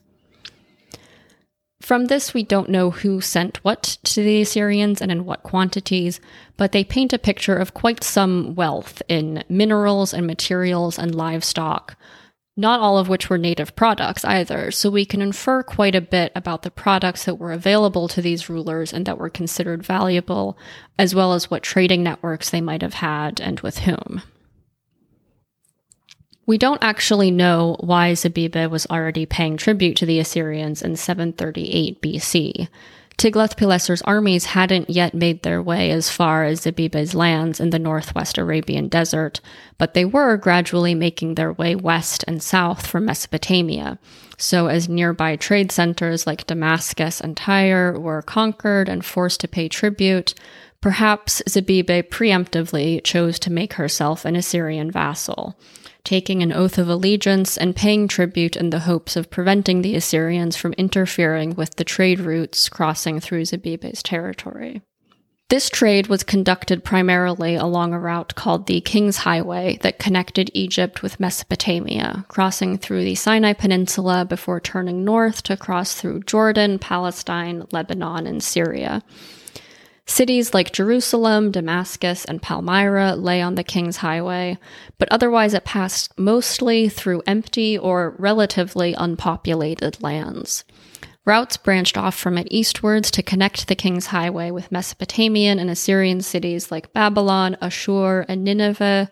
From 1.82 2.06
this, 2.06 2.32
we 2.32 2.44
don't 2.44 2.70
know 2.70 2.90
who 2.90 3.20
sent 3.20 3.62
what 3.64 3.98
to 4.04 4.22
the 4.22 4.40
Assyrians 4.40 5.02
and 5.02 5.10
in 5.10 5.24
what 5.24 5.42
quantities, 5.42 6.20
but 6.56 6.70
they 6.70 6.84
paint 6.84 7.12
a 7.12 7.18
picture 7.18 7.56
of 7.56 7.74
quite 7.74 8.04
some 8.04 8.54
wealth 8.54 9.02
in 9.08 9.42
minerals 9.48 10.14
and 10.14 10.24
materials 10.24 10.96
and 10.96 11.12
livestock, 11.12 11.96
not 12.56 12.80
all 12.80 12.98
of 12.98 13.08
which 13.08 13.30
were 13.30 13.38
native 13.38 13.74
products 13.74 14.24
either, 14.24 14.70
so 14.70 14.90
we 14.90 15.04
can 15.04 15.22
infer 15.22 15.62
quite 15.62 15.94
a 15.94 16.00
bit 16.00 16.32
about 16.34 16.62
the 16.62 16.70
products 16.70 17.24
that 17.24 17.36
were 17.36 17.52
available 17.52 18.08
to 18.08 18.20
these 18.20 18.50
rulers 18.50 18.92
and 18.92 19.06
that 19.06 19.18
were 19.18 19.30
considered 19.30 19.82
valuable, 19.82 20.58
as 20.98 21.14
well 21.14 21.32
as 21.32 21.50
what 21.50 21.62
trading 21.62 22.02
networks 22.02 22.50
they 22.50 22.60
might 22.60 22.82
have 22.82 22.94
had 22.94 23.40
and 23.40 23.60
with 23.60 23.78
whom. 23.80 24.22
We 26.44 26.58
don't 26.58 26.82
actually 26.82 27.30
know 27.30 27.76
why 27.80 28.12
Zebibe 28.12 28.68
was 28.68 28.86
already 28.86 29.24
paying 29.24 29.56
tribute 29.56 29.96
to 29.98 30.06
the 30.06 30.18
Assyrians 30.18 30.82
in 30.82 30.96
738 30.96 32.02
BC. 32.02 32.68
Tiglath-Pileser's 33.18 34.02
armies 34.02 34.46
hadn't 34.46 34.90
yet 34.90 35.14
made 35.14 35.42
their 35.42 35.62
way 35.62 35.90
as 35.90 36.10
far 36.10 36.44
as 36.44 36.62
Zebibe's 36.62 37.14
lands 37.14 37.60
in 37.60 37.70
the 37.70 37.78
northwest 37.78 38.38
Arabian 38.38 38.88
desert, 38.88 39.40
but 39.78 39.94
they 39.94 40.04
were 40.04 40.36
gradually 40.36 40.94
making 40.94 41.34
their 41.34 41.52
way 41.52 41.74
west 41.74 42.24
and 42.26 42.42
south 42.42 42.86
from 42.86 43.04
Mesopotamia. 43.04 43.98
So, 44.38 44.66
as 44.66 44.88
nearby 44.88 45.36
trade 45.36 45.70
centers 45.70 46.26
like 46.26 46.46
Damascus 46.46 47.20
and 47.20 47.36
Tyre 47.36 47.98
were 47.98 48.22
conquered 48.22 48.88
and 48.88 49.04
forced 49.04 49.40
to 49.40 49.48
pay 49.48 49.68
tribute, 49.68 50.34
perhaps 50.80 51.42
Zebibe 51.48 52.08
preemptively 52.08 53.02
chose 53.04 53.38
to 53.40 53.52
make 53.52 53.74
herself 53.74 54.24
an 54.24 54.34
Assyrian 54.34 54.90
vassal 54.90 55.56
taking 56.04 56.42
an 56.42 56.52
oath 56.52 56.78
of 56.78 56.88
allegiance 56.88 57.56
and 57.56 57.76
paying 57.76 58.08
tribute 58.08 58.56
in 58.56 58.70
the 58.70 58.80
hopes 58.80 59.16
of 59.16 59.30
preventing 59.30 59.82
the 59.82 59.94
Assyrians 59.94 60.56
from 60.56 60.72
interfering 60.74 61.54
with 61.54 61.76
the 61.76 61.84
trade 61.84 62.20
routes 62.20 62.68
crossing 62.68 63.20
through 63.20 63.44
Zebibe's 63.44 64.02
territory. 64.02 64.82
This 65.52 65.68
trade 65.68 66.06
was 66.06 66.22
conducted 66.22 66.82
primarily 66.82 67.56
along 67.56 67.92
a 67.92 68.00
route 68.00 68.34
called 68.34 68.66
the 68.66 68.80
King's 68.80 69.18
Highway 69.18 69.78
that 69.82 69.98
connected 69.98 70.50
Egypt 70.54 71.02
with 71.02 71.20
Mesopotamia, 71.20 72.24
crossing 72.28 72.78
through 72.78 73.04
the 73.04 73.14
Sinai 73.14 73.52
Peninsula 73.52 74.24
before 74.24 74.60
turning 74.60 75.04
north 75.04 75.42
to 75.42 75.58
cross 75.58 75.92
through 75.94 76.22
Jordan, 76.22 76.78
Palestine, 76.78 77.66
Lebanon, 77.70 78.26
and 78.26 78.42
Syria. 78.42 79.02
Cities 80.06 80.52
like 80.52 80.72
Jerusalem, 80.72 81.52
Damascus, 81.52 82.24
and 82.24 82.42
Palmyra 82.42 83.14
lay 83.14 83.40
on 83.40 83.54
the 83.54 83.64
King's 83.64 83.98
Highway, 83.98 84.58
but 84.98 85.08
otherwise 85.10 85.54
it 85.54 85.64
passed 85.64 86.18
mostly 86.18 86.88
through 86.88 87.22
empty 87.26 87.78
or 87.78 88.16
relatively 88.18 88.94
unpopulated 88.94 90.02
lands. 90.02 90.64
Routes 91.24 91.56
branched 91.56 91.96
off 91.96 92.16
from 92.16 92.36
it 92.36 92.48
eastwards 92.50 93.08
to 93.12 93.22
connect 93.22 93.68
the 93.68 93.76
King's 93.76 94.06
Highway 94.06 94.50
with 94.50 94.72
Mesopotamian 94.72 95.60
and 95.60 95.70
Assyrian 95.70 96.20
cities 96.20 96.72
like 96.72 96.92
Babylon, 96.92 97.56
Ashur, 97.62 98.26
and 98.28 98.42
Nineveh, 98.42 99.08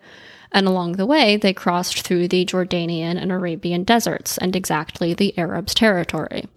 and 0.51 0.67
along 0.67 0.93
the 0.93 1.05
way 1.05 1.37
they 1.37 1.53
crossed 1.53 2.01
through 2.01 2.27
the 2.27 2.45
Jordanian 2.45 3.17
and 3.17 3.31
Arabian 3.31 3.85
deserts 3.85 4.37
and 4.37 4.57
exactly 4.57 5.13
the 5.13 5.37
Arabs' 5.37 5.73
territory. 5.73 6.49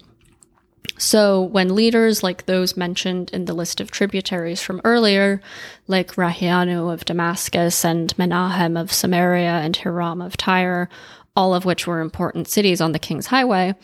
So, 0.97 1.43
when 1.43 1.75
leaders 1.75 2.23
like 2.23 2.47
those 2.47 2.77
mentioned 2.77 3.31
in 3.33 3.47
the 3.47 3.53
list 3.53 3.81
of 3.81 3.91
tributaries 3.91 4.63
from 4.63 4.81
earlier, 4.85 5.41
like 5.89 6.13
Rahianu 6.15 6.93
of 6.93 7.05
Damascus 7.05 7.85
and 7.85 8.17
Menahem 8.17 8.77
of 8.77 8.93
Samaria 8.93 9.55
and 9.55 9.77
Hiram 9.77 10.23
of 10.23 10.37
Tyre, 10.37 10.89
all 11.35 11.53
of 11.53 11.65
which 11.65 11.87
were 11.87 12.01
important 12.01 12.47
cities 12.47 12.81
on 12.81 12.93
the 12.93 13.01
King's 13.01 13.27
Highway, 13.27 13.75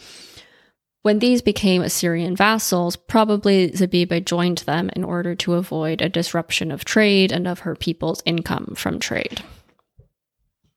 When 1.02 1.18
these 1.18 1.40
became 1.40 1.80
Assyrian 1.80 2.36
vassals, 2.36 2.94
probably 2.94 3.70
Zebibe 3.70 4.24
joined 4.24 4.58
them 4.58 4.90
in 4.94 5.02
order 5.02 5.34
to 5.34 5.54
avoid 5.54 6.02
a 6.02 6.10
disruption 6.10 6.70
of 6.70 6.84
trade 6.84 7.32
and 7.32 7.48
of 7.48 7.60
her 7.60 7.74
people's 7.74 8.22
income 8.26 8.74
from 8.76 8.98
trade. 9.00 9.42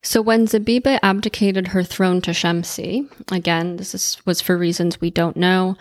So 0.01 0.21
when 0.21 0.47
Zebibe 0.47 0.99
abdicated 1.03 1.69
her 1.69 1.83
throne 1.83 2.21
to 2.21 2.31
Shemsi, 2.31 3.09
again, 3.31 3.75
this 3.75 3.93
is, 3.93 4.17
was 4.25 4.41
for 4.41 4.57
reasons 4.57 5.01
we 5.01 5.11
don't 5.11 5.37
know, 5.37 5.75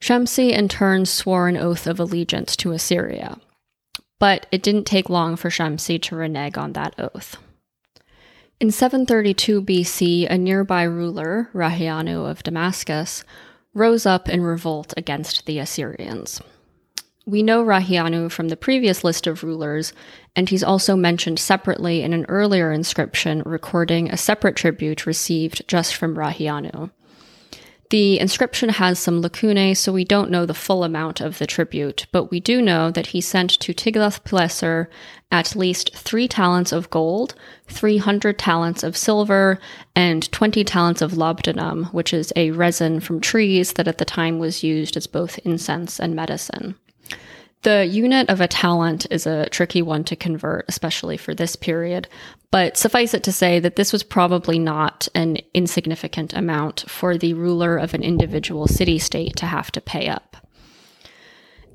Shemsi 0.00 0.52
in 0.52 0.68
turn 0.68 1.06
swore 1.06 1.48
an 1.48 1.56
oath 1.56 1.86
of 1.86 1.98
allegiance 1.98 2.56
to 2.56 2.72
Assyria. 2.72 3.38
But 4.18 4.46
it 4.52 4.62
didn't 4.62 4.84
take 4.84 5.08
long 5.08 5.36
for 5.36 5.50
Shemsi 5.50 6.00
to 6.02 6.16
renege 6.16 6.56
on 6.56 6.72
that 6.72 6.94
oath. 6.98 7.36
In 8.60 8.72
732 8.72 9.62
BC, 9.62 10.28
a 10.28 10.36
nearby 10.36 10.82
ruler, 10.82 11.48
Rahianu 11.54 12.28
of 12.28 12.42
Damascus, 12.42 13.22
rose 13.72 14.04
up 14.04 14.28
in 14.28 14.42
revolt 14.42 14.92
against 14.96 15.46
the 15.46 15.60
Assyrians. 15.60 16.40
We 17.24 17.42
know 17.42 17.62
Rahianu 17.62 18.32
from 18.32 18.48
the 18.48 18.56
previous 18.56 19.04
list 19.04 19.26
of 19.26 19.44
rulers, 19.44 19.92
and 20.34 20.48
he's 20.48 20.64
also 20.64 20.96
mentioned 20.96 21.38
separately 21.38 22.02
in 22.02 22.12
an 22.12 22.24
earlier 22.28 22.72
inscription 22.72 23.42
recording 23.44 24.10
a 24.10 24.16
separate 24.16 24.56
tribute 24.56 25.06
received 25.06 25.68
just 25.68 25.94
from 25.94 26.16
Rahianu. 26.16 26.90
The 27.90 28.20
inscription 28.20 28.68
has 28.68 28.98
some 28.98 29.22
lacunae, 29.22 29.72
so 29.74 29.92
we 29.92 30.04
don't 30.04 30.30
know 30.30 30.44
the 30.44 30.52
full 30.52 30.84
amount 30.84 31.22
of 31.22 31.38
the 31.38 31.46
tribute, 31.46 32.06
but 32.12 32.30
we 32.30 32.38
do 32.38 32.60
know 32.60 32.90
that 32.90 33.08
he 33.08 33.22
sent 33.22 33.50
to 33.60 33.72
Tiglath-Pileser 33.72 34.90
at 35.30 35.56
least 35.56 35.94
three 35.94 36.28
talents 36.28 36.70
of 36.70 36.90
gold, 36.90 37.34
300 37.66 38.38
talents 38.38 38.82
of 38.82 38.94
silver, 38.94 39.58
and 39.96 40.30
20 40.30 40.64
talents 40.64 41.00
of 41.00 41.12
labdanum, 41.12 41.90
which 41.94 42.12
is 42.12 42.30
a 42.36 42.50
resin 42.50 43.00
from 43.00 43.20
trees 43.20 43.72
that 43.74 43.88
at 43.88 43.96
the 43.96 44.04
time 44.04 44.38
was 44.38 44.62
used 44.62 44.94
as 44.94 45.06
both 45.06 45.38
incense 45.38 45.98
and 45.98 46.14
medicine. 46.14 46.74
The 47.62 47.84
unit 47.84 48.28
of 48.30 48.40
a 48.40 48.46
talent 48.46 49.06
is 49.10 49.26
a 49.26 49.48
tricky 49.48 49.82
one 49.82 50.04
to 50.04 50.16
convert, 50.16 50.64
especially 50.68 51.16
for 51.16 51.34
this 51.34 51.56
period, 51.56 52.08
but 52.52 52.76
suffice 52.76 53.14
it 53.14 53.24
to 53.24 53.32
say 53.32 53.58
that 53.58 53.76
this 53.76 53.92
was 53.92 54.04
probably 54.04 54.58
not 54.58 55.08
an 55.14 55.38
insignificant 55.52 56.32
amount 56.34 56.84
for 56.88 57.18
the 57.18 57.34
ruler 57.34 57.76
of 57.76 57.94
an 57.94 58.02
individual 58.02 58.68
city 58.68 58.98
state 58.98 59.34
to 59.36 59.46
have 59.46 59.72
to 59.72 59.80
pay 59.80 60.08
up. 60.08 60.36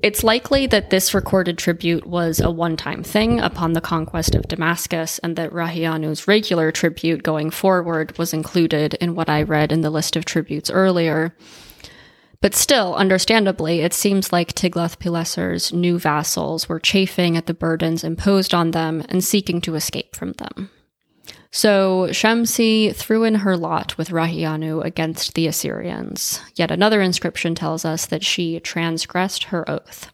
It's 0.02 0.24
likely 0.24 0.66
that 0.66 0.90
this 0.90 1.14
recorded 1.14 1.56
tribute 1.56 2.06
was 2.06 2.40
a 2.40 2.50
one 2.50 2.76
time 2.76 3.02
thing 3.02 3.40
upon 3.40 3.72
the 3.72 3.80
conquest 3.80 4.34
of 4.34 4.48
Damascus, 4.48 5.18
and 5.20 5.36
that 5.36 5.52
Rahianu's 5.52 6.28
regular 6.28 6.70
tribute 6.72 7.22
going 7.22 7.50
forward 7.50 8.16
was 8.18 8.34
included 8.34 8.94
in 8.94 9.14
what 9.14 9.30
I 9.30 9.42
read 9.42 9.72
in 9.72 9.80
the 9.80 9.90
list 9.90 10.16
of 10.16 10.24
tributes 10.24 10.70
earlier. 10.70 11.34
But 12.44 12.54
still, 12.54 12.94
understandably, 12.94 13.80
it 13.80 13.94
seems 13.94 14.30
like 14.30 14.52
Tiglath-Pileser's 14.52 15.72
new 15.72 15.98
vassals 15.98 16.68
were 16.68 16.78
chafing 16.78 17.38
at 17.38 17.46
the 17.46 17.54
burdens 17.54 18.04
imposed 18.04 18.52
on 18.52 18.72
them 18.72 19.02
and 19.08 19.24
seeking 19.24 19.62
to 19.62 19.76
escape 19.76 20.14
from 20.14 20.32
them. 20.32 20.68
So 21.50 22.08
Shemsi 22.10 22.94
threw 22.94 23.24
in 23.24 23.36
her 23.36 23.56
lot 23.56 23.96
with 23.96 24.10
Rahianu 24.10 24.84
against 24.84 25.32
the 25.32 25.46
Assyrians. 25.46 26.42
Yet 26.54 26.70
another 26.70 27.00
inscription 27.00 27.54
tells 27.54 27.86
us 27.86 28.04
that 28.04 28.22
she 28.22 28.60
transgressed 28.60 29.44
her 29.44 29.64
oath. 29.70 30.12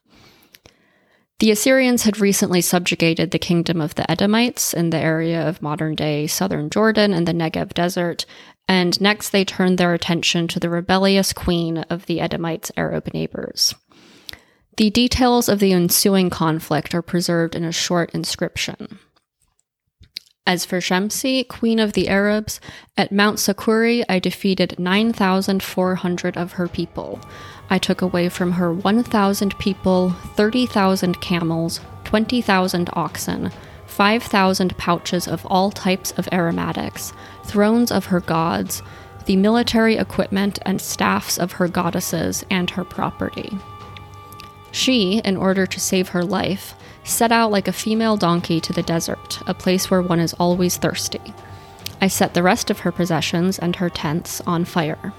The 1.40 1.50
Assyrians 1.50 2.04
had 2.04 2.20
recently 2.20 2.60
subjugated 2.60 3.32
the 3.32 3.40
kingdom 3.40 3.80
of 3.80 3.96
the 3.96 4.08
Edomites 4.08 4.72
in 4.72 4.90
the 4.90 4.98
area 4.98 5.48
of 5.48 5.62
modern 5.62 5.96
day 5.96 6.28
southern 6.28 6.70
Jordan 6.70 7.12
and 7.12 7.26
the 7.26 7.32
Negev 7.32 7.74
desert, 7.74 8.24
and 8.70 9.00
next 9.00 9.30
they 9.30 9.44
turned 9.44 9.78
their 9.78 9.94
attention 9.94 10.46
to 10.46 10.60
the 10.60 10.70
rebellious 10.70 11.32
queen 11.32 11.78
of 11.90 12.06
the 12.06 12.20
Edomites' 12.20 12.70
Arab 12.76 13.12
neighbors. 13.12 13.74
The 14.76 14.90
details 14.90 15.48
of 15.48 15.58
the 15.58 15.72
ensuing 15.72 16.30
conflict 16.30 16.94
are 16.94 17.02
preserved 17.02 17.56
in 17.56 17.64
a 17.64 17.72
short 17.72 18.14
inscription. 18.14 19.00
As 20.46 20.64
for 20.64 20.78
Shemsi, 20.78 21.46
queen 21.48 21.80
of 21.80 21.94
the 21.94 22.08
Arabs, 22.08 22.60
at 22.96 23.10
Mount 23.10 23.38
Sakuri 23.38 24.04
I 24.08 24.20
defeated 24.20 24.78
9,400 24.78 26.36
of 26.36 26.52
her 26.52 26.68
people. 26.68 27.20
I 27.70 27.78
took 27.78 28.00
away 28.02 28.28
from 28.28 28.52
her 28.52 28.72
1,000 28.72 29.58
people, 29.58 30.10
30,000 30.36 31.20
camels, 31.20 31.80
20,000 32.04 32.88
oxen, 32.92 33.50
5,000 33.86 34.78
pouches 34.78 35.26
of 35.26 35.44
all 35.46 35.72
types 35.72 36.12
of 36.12 36.28
aromatics, 36.32 37.12
thrones 37.50 37.90
of 37.90 38.06
her 38.06 38.20
gods, 38.20 38.82
the 39.26 39.36
military 39.36 39.96
equipment 39.96 40.58
and 40.62 40.80
staffs 40.80 41.38
of 41.38 41.52
her 41.52 41.68
goddesses, 41.68 42.44
and 42.50 42.70
her 42.70 42.84
property. 42.84 43.58
She, 44.72 45.18
in 45.24 45.36
order 45.36 45.66
to 45.66 45.80
save 45.80 46.10
her 46.10 46.24
life, 46.24 46.74
set 47.02 47.32
out 47.32 47.50
like 47.50 47.66
a 47.66 47.72
female 47.72 48.16
donkey 48.16 48.60
to 48.60 48.72
the 48.72 48.82
desert, 48.82 49.40
a 49.46 49.54
place 49.54 49.90
where 49.90 50.02
one 50.02 50.20
is 50.20 50.34
always 50.34 50.76
thirsty. 50.76 51.34
I 52.00 52.06
set 52.06 52.34
the 52.34 52.42
rest 52.42 52.70
of 52.70 52.80
her 52.80 52.92
possessions 52.92 53.58
and 53.58 53.76
her 53.76 53.90
tents 53.90 54.40
on 54.46 54.64
fire. 54.64 55.12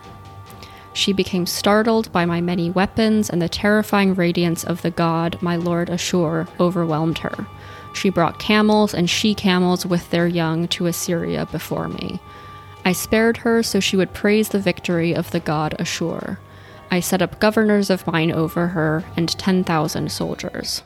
She 0.94 1.14
became 1.14 1.46
startled 1.46 2.12
by 2.12 2.26
my 2.26 2.42
many 2.42 2.70
weapons, 2.70 3.30
and 3.30 3.42
the 3.42 3.50
terrifying 3.50 4.14
radiance 4.14 4.64
of 4.64 4.82
the 4.82 4.92
god, 4.92 5.38
my 5.42 5.56
lord 5.56 5.90
Ashur, 5.90 6.48
overwhelmed 6.60 7.20
her. 7.20 7.48
She 7.94 8.10
brought 8.10 8.40
camels 8.40 8.94
and 8.94 9.10
she 9.10 9.36
camels 9.36 9.86
with 9.86 10.10
their 10.10 10.28
young 10.28 10.68
to 10.70 10.88
Assyria 10.88 11.46
before 11.52 11.88
me. 11.88 12.20
I 12.84 12.94
spared 12.94 13.38
her 13.38 13.62
so 13.62 13.80
she 13.80 13.98
would 13.98 14.14
praise 14.14 14.50
the 14.50 14.60
victory 14.60 15.14
of 15.14 15.32
the 15.32 15.40
god 15.40 15.76
Ashur. 15.80 16.40
I 16.90 17.00
set 17.00 17.22
up 17.22 17.40
governors 17.40 17.90
of 17.90 18.08
mine 18.08 18.32
over 18.32 18.68
her 18.68 19.04
and 19.16 19.30
10,000 19.30 20.12
soldiers. 20.12 20.84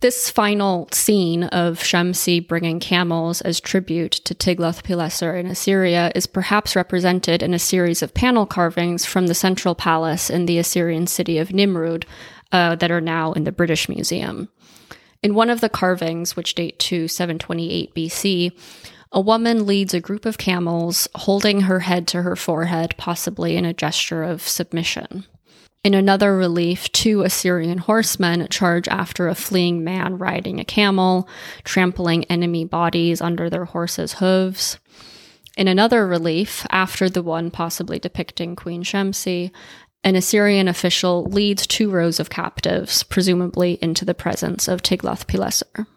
This 0.00 0.28
final 0.28 0.88
scene 0.92 1.44
of 1.44 1.78
Shemsi 1.78 2.46
bringing 2.46 2.78
camels 2.80 3.40
as 3.40 3.60
tribute 3.60 4.12
to 4.12 4.34
Tiglath-Pileser 4.34 5.34
in 5.34 5.46
Assyria 5.46 6.12
is 6.14 6.26
perhaps 6.26 6.76
represented 6.76 7.42
in 7.42 7.54
a 7.54 7.58
series 7.58 8.02
of 8.02 8.12
panel 8.12 8.44
carvings 8.44 9.06
from 9.06 9.26
the 9.26 9.34
central 9.34 9.74
palace 9.74 10.28
in 10.28 10.44
the 10.44 10.58
Assyrian 10.58 11.06
city 11.06 11.38
of 11.38 11.48
Nimrud 11.48 12.04
uh, 12.56 12.74
that 12.74 12.90
are 12.90 13.02
now 13.02 13.34
in 13.34 13.44
the 13.44 13.52
British 13.52 13.86
Museum. 13.86 14.48
In 15.22 15.34
one 15.34 15.50
of 15.50 15.60
the 15.60 15.68
carvings, 15.68 16.36
which 16.36 16.54
date 16.54 16.78
to 16.78 17.06
728 17.06 17.94
BC, 17.94 18.58
a 19.12 19.20
woman 19.20 19.66
leads 19.66 19.92
a 19.92 20.00
group 20.00 20.24
of 20.24 20.38
camels, 20.38 21.06
holding 21.14 21.62
her 21.62 21.80
head 21.80 22.08
to 22.08 22.22
her 22.22 22.34
forehead, 22.34 22.94
possibly 22.96 23.56
in 23.56 23.66
a 23.66 23.74
gesture 23.74 24.22
of 24.22 24.40
submission. 24.40 25.26
In 25.84 25.92
another 25.92 26.34
relief, 26.34 26.90
two 26.92 27.20
Assyrian 27.22 27.76
horsemen 27.76 28.48
charge 28.48 28.88
after 28.88 29.28
a 29.28 29.34
fleeing 29.34 29.84
man 29.84 30.16
riding 30.16 30.58
a 30.58 30.64
camel, 30.64 31.28
trampling 31.62 32.24
enemy 32.24 32.64
bodies 32.64 33.20
under 33.20 33.50
their 33.50 33.66
horses' 33.66 34.14
hooves. 34.14 34.78
In 35.58 35.68
another 35.68 36.06
relief, 36.06 36.66
after 36.70 37.08
the 37.08 37.22
one 37.22 37.50
possibly 37.50 37.98
depicting 37.98 38.56
Queen 38.56 38.82
Shemsi, 38.82 39.50
an 40.06 40.14
Assyrian 40.14 40.68
official 40.68 41.24
leads 41.24 41.66
two 41.66 41.90
rows 41.90 42.20
of 42.20 42.30
captives, 42.30 43.02
presumably 43.02 43.76
into 43.82 44.04
the 44.04 44.14
presence 44.14 44.68
of 44.68 44.80
Tiglath-Pileser. 44.80 45.88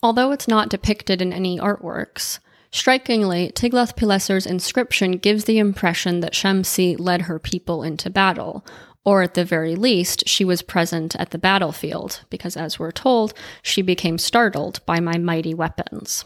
Although 0.00 0.30
it's 0.30 0.46
not 0.46 0.68
depicted 0.68 1.20
in 1.20 1.32
any 1.32 1.58
artworks, 1.58 2.38
Strikingly, 2.72 3.50
Tiglath-Pileser's 3.50 4.46
inscription 4.46 5.18
gives 5.18 5.44
the 5.44 5.58
impression 5.58 6.20
that 6.20 6.34
Shemsi 6.34 6.96
led 6.96 7.22
her 7.22 7.40
people 7.40 7.82
into 7.82 8.08
battle, 8.08 8.64
or 9.04 9.22
at 9.22 9.34
the 9.34 9.44
very 9.44 9.74
least, 9.74 10.28
she 10.28 10.44
was 10.44 10.62
present 10.62 11.16
at 11.16 11.30
the 11.30 11.38
battlefield, 11.38 12.20
because 12.30 12.56
as 12.56 12.78
we're 12.78 12.92
told, 12.92 13.34
she 13.62 13.82
became 13.82 14.18
startled 14.18 14.78
by 14.86 15.00
my 15.00 15.18
mighty 15.18 15.52
weapons. 15.52 16.24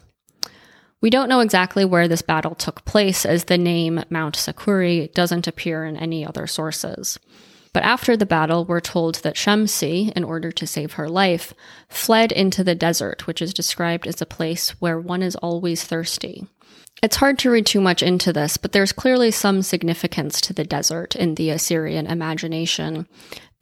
We 1.05 1.11
don't 1.11 1.29
know 1.29 1.41
exactly 1.41 1.85
where 1.85 2.09
this 2.09 2.23
battle 2.23 2.55
took 2.55 2.83
place, 2.87 3.27
as 3.27 3.45
the 3.45 3.59
name 3.59 4.03
Mount 4.09 4.37
Sakuri 4.37 5.13
doesn't 5.13 5.47
appear 5.47 5.85
in 5.85 5.99
any 5.99 6.25
other 6.25 6.47
sources. 6.47 7.19
But 7.75 7.83
after 7.83 8.17
the 8.17 8.25
battle, 8.25 8.65
we're 8.65 8.81
told 8.81 9.17
that 9.17 9.35
Shemsi, 9.35 10.11
in 10.13 10.25
order 10.25 10.51
to 10.53 10.67
save 10.67 10.95
her 10.95 11.11
life, 11.11 11.53
fled 11.91 12.33
into 12.33 12.65
the 12.65 12.75
desert, 12.75 13.27
which 13.27 13.43
is 13.43 13.53
described 13.53 14.07
as 14.07 14.23
a 14.23 14.25
place 14.25 14.71
where 14.81 14.99
one 14.99 15.23
is 15.23 15.37
always 15.37 15.85
thirsty. 15.85 16.47
It's 17.03 17.17
hard 17.17 17.39
to 17.41 17.51
read 17.51 17.67
too 17.67 17.83
much 17.83 18.03
into 18.03 18.33
this, 18.33 18.57
but 18.57 18.73
there's 18.73 18.93
clearly 18.93 19.31
some 19.31 19.61
significance 19.61 20.41
to 20.41 20.55
the 20.55 20.65
desert 20.65 21.15
in 21.15 21.35
the 21.35 21.51
Assyrian 21.51 22.07
imagination. 22.07 23.07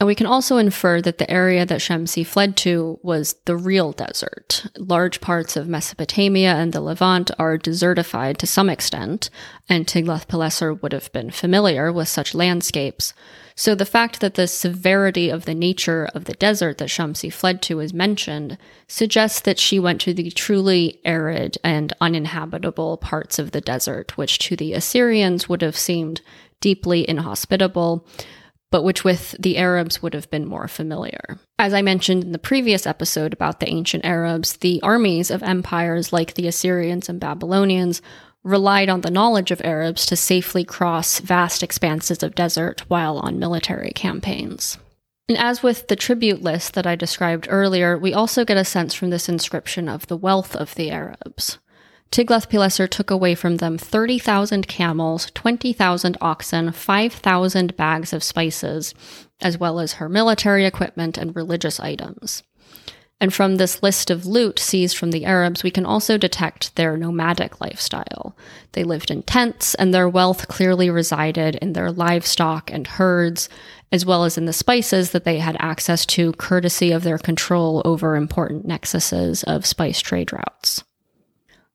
And 0.02 0.08
we 0.08 0.16
can 0.16 0.26
also 0.26 0.56
infer 0.56 1.00
that 1.00 1.18
the 1.18 1.30
area 1.30 1.64
that 1.64 1.78
Shamsi 1.78 2.26
fled 2.26 2.56
to 2.56 2.98
was 3.04 3.36
the 3.44 3.54
real 3.54 3.92
desert. 3.92 4.66
Large 4.76 5.20
parts 5.20 5.56
of 5.56 5.68
Mesopotamia 5.68 6.56
and 6.56 6.72
the 6.72 6.80
Levant 6.80 7.30
are 7.38 7.56
desertified 7.56 8.36
to 8.38 8.46
some 8.48 8.68
extent, 8.68 9.30
and 9.68 9.86
Tiglath-Pileser 9.86 10.74
would 10.74 10.90
have 10.90 11.12
been 11.12 11.30
familiar 11.30 11.92
with 11.92 12.08
such 12.08 12.34
landscapes. 12.34 13.14
So 13.54 13.76
the 13.76 13.86
fact 13.86 14.18
that 14.18 14.34
the 14.34 14.48
severity 14.48 15.30
of 15.30 15.44
the 15.44 15.54
nature 15.54 16.08
of 16.16 16.24
the 16.24 16.34
desert 16.34 16.78
that 16.78 16.88
Shamsi 16.88 17.32
fled 17.32 17.62
to 17.62 17.78
is 17.78 17.94
mentioned 17.94 18.58
suggests 18.88 19.40
that 19.42 19.60
she 19.60 19.78
went 19.78 20.00
to 20.00 20.12
the 20.12 20.32
truly 20.32 21.00
arid 21.04 21.58
and 21.62 21.92
uninhabitable 22.00 22.96
parts 22.96 23.38
of 23.38 23.52
the 23.52 23.60
desert, 23.60 24.18
which 24.18 24.40
to 24.40 24.56
the 24.56 24.72
Assyrians 24.72 25.48
would 25.48 25.62
have 25.62 25.76
seemed 25.76 26.22
deeply 26.60 27.08
inhospitable 27.08 28.04
but 28.72 28.82
which 28.82 29.04
with 29.04 29.36
the 29.38 29.58
Arabs 29.58 30.02
would 30.02 30.14
have 30.14 30.28
been 30.30 30.46
more 30.46 30.66
familiar. 30.66 31.38
As 31.58 31.72
I 31.72 31.82
mentioned 31.82 32.24
in 32.24 32.32
the 32.32 32.38
previous 32.38 32.86
episode 32.86 33.32
about 33.32 33.60
the 33.60 33.68
ancient 33.68 34.04
Arabs, 34.04 34.56
the 34.56 34.82
armies 34.82 35.30
of 35.30 35.42
empires 35.44 36.12
like 36.12 36.34
the 36.34 36.48
Assyrians 36.48 37.08
and 37.08 37.20
Babylonians 37.20 38.02
relied 38.42 38.88
on 38.88 39.02
the 39.02 39.10
knowledge 39.10 39.50
of 39.52 39.60
Arabs 39.62 40.06
to 40.06 40.16
safely 40.16 40.64
cross 40.64 41.20
vast 41.20 41.62
expanses 41.62 42.24
of 42.24 42.34
desert 42.34 42.80
while 42.88 43.18
on 43.18 43.38
military 43.38 43.92
campaigns. 43.92 44.78
And 45.28 45.38
as 45.38 45.62
with 45.62 45.86
the 45.86 45.96
tribute 45.96 46.42
list 46.42 46.74
that 46.74 46.86
I 46.86 46.96
described 46.96 47.46
earlier, 47.48 47.96
we 47.96 48.12
also 48.12 48.44
get 48.44 48.56
a 48.56 48.64
sense 48.64 48.94
from 48.94 49.10
this 49.10 49.28
inscription 49.28 49.88
of 49.88 50.06
the 50.08 50.16
wealth 50.16 50.56
of 50.56 50.74
the 50.74 50.90
Arabs. 50.90 51.58
Tiglath-Pileser 52.12 52.86
took 52.88 53.10
away 53.10 53.34
from 53.34 53.56
them 53.56 53.78
30,000 53.78 54.68
camels, 54.68 55.30
20,000 55.34 56.18
oxen, 56.20 56.70
5,000 56.70 57.74
bags 57.74 58.12
of 58.12 58.22
spices, 58.22 58.94
as 59.40 59.56
well 59.56 59.80
as 59.80 59.94
her 59.94 60.10
military 60.10 60.66
equipment 60.66 61.16
and 61.16 61.34
religious 61.34 61.80
items. 61.80 62.42
And 63.18 63.32
from 63.32 63.56
this 63.56 63.82
list 63.82 64.10
of 64.10 64.26
loot 64.26 64.58
seized 64.58 64.98
from 64.98 65.12
the 65.12 65.24
Arabs, 65.24 65.62
we 65.62 65.70
can 65.70 65.86
also 65.86 66.18
detect 66.18 66.76
their 66.76 66.98
nomadic 66.98 67.62
lifestyle. 67.62 68.36
They 68.72 68.84
lived 68.84 69.10
in 69.10 69.22
tents, 69.22 69.74
and 69.76 69.94
their 69.94 70.08
wealth 70.08 70.48
clearly 70.48 70.90
resided 70.90 71.54
in 71.62 71.72
their 71.72 71.90
livestock 71.90 72.70
and 72.70 72.86
herds, 72.86 73.48
as 73.90 74.04
well 74.04 74.24
as 74.24 74.36
in 74.36 74.44
the 74.44 74.52
spices 74.52 75.12
that 75.12 75.24
they 75.24 75.38
had 75.38 75.56
access 75.60 76.04
to, 76.06 76.32
courtesy 76.32 76.90
of 76.92 77.04
their 77.04 77.18
control 77.18 77.80
over 77.86 78.16
important 78.16 78.66
nexuses 78.66 79.44
of 79.44 79.64
spice 79.64 80.00
trade 80.00 80.30
routes. 80.30 80.84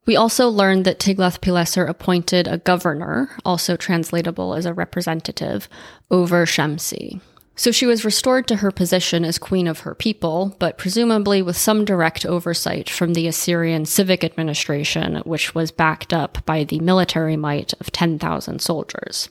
We 0.07 0.15
also 0.15 0.47
learned 0.47 0.85
that 0.85 0.99
Tiglath-Pileser 0.99 1.85
appointed 1.85 2.47
a 2.47 2.57
governor, 2.57 3.29
also 3.43 3.75
translatable 3.75 4.55
as 4.55 4.65
a 4.65 4.73
representative, 4.73 5.67
over 6.09 6.45
Shamsi. 6.45 7.19
So 7.57 7.71
she 7.71 7.85
was 7.85 8.05
restored 8.05 8.47
to 8.47 8.57
her 8.57 8.71
position 8.71 9.25
as 9.25 9.37
queen 9.37 9.67
of 9.67 9.79
her 9.79 9.93
people, 9.93 10.55
but 10.59 10.77
presumably 10.77 11.41
with 11.41 11.57
some 11.57 11.83
direct 11.83 12.25
oversight 12.25 12.89
from 12.89 13.13
the 13.13 13.27
Assyrian 13.27 13.85
civic 13.85 14.23
administration, 14.23 15.17
which 15.25 15.53
was 15.53 15.71
backed 15.71 16.13
up 16.13 16.45
by 16.45 16.63
the 16.63 16.79
military 16.79 17.35
might 17.35 17.73
of 17.81 17.91
10,000 17.91 18.61
soldiers. 18.61 19.29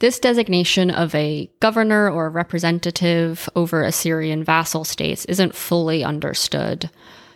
This 0.00 0.18
designation 0.18 0.90
of 0.90 1.14
a 1.14 1.48
governor 1.60 2.10
or 2.10 2.30
representative 2.30 3.48
over 3.54 3.84
Assyrian 3.84 4.42
vassal 4.42 4.82
states 4.84 5.24
isn't 5.26 5.54
fully 5.54 6.02
understood. 6.02 6.90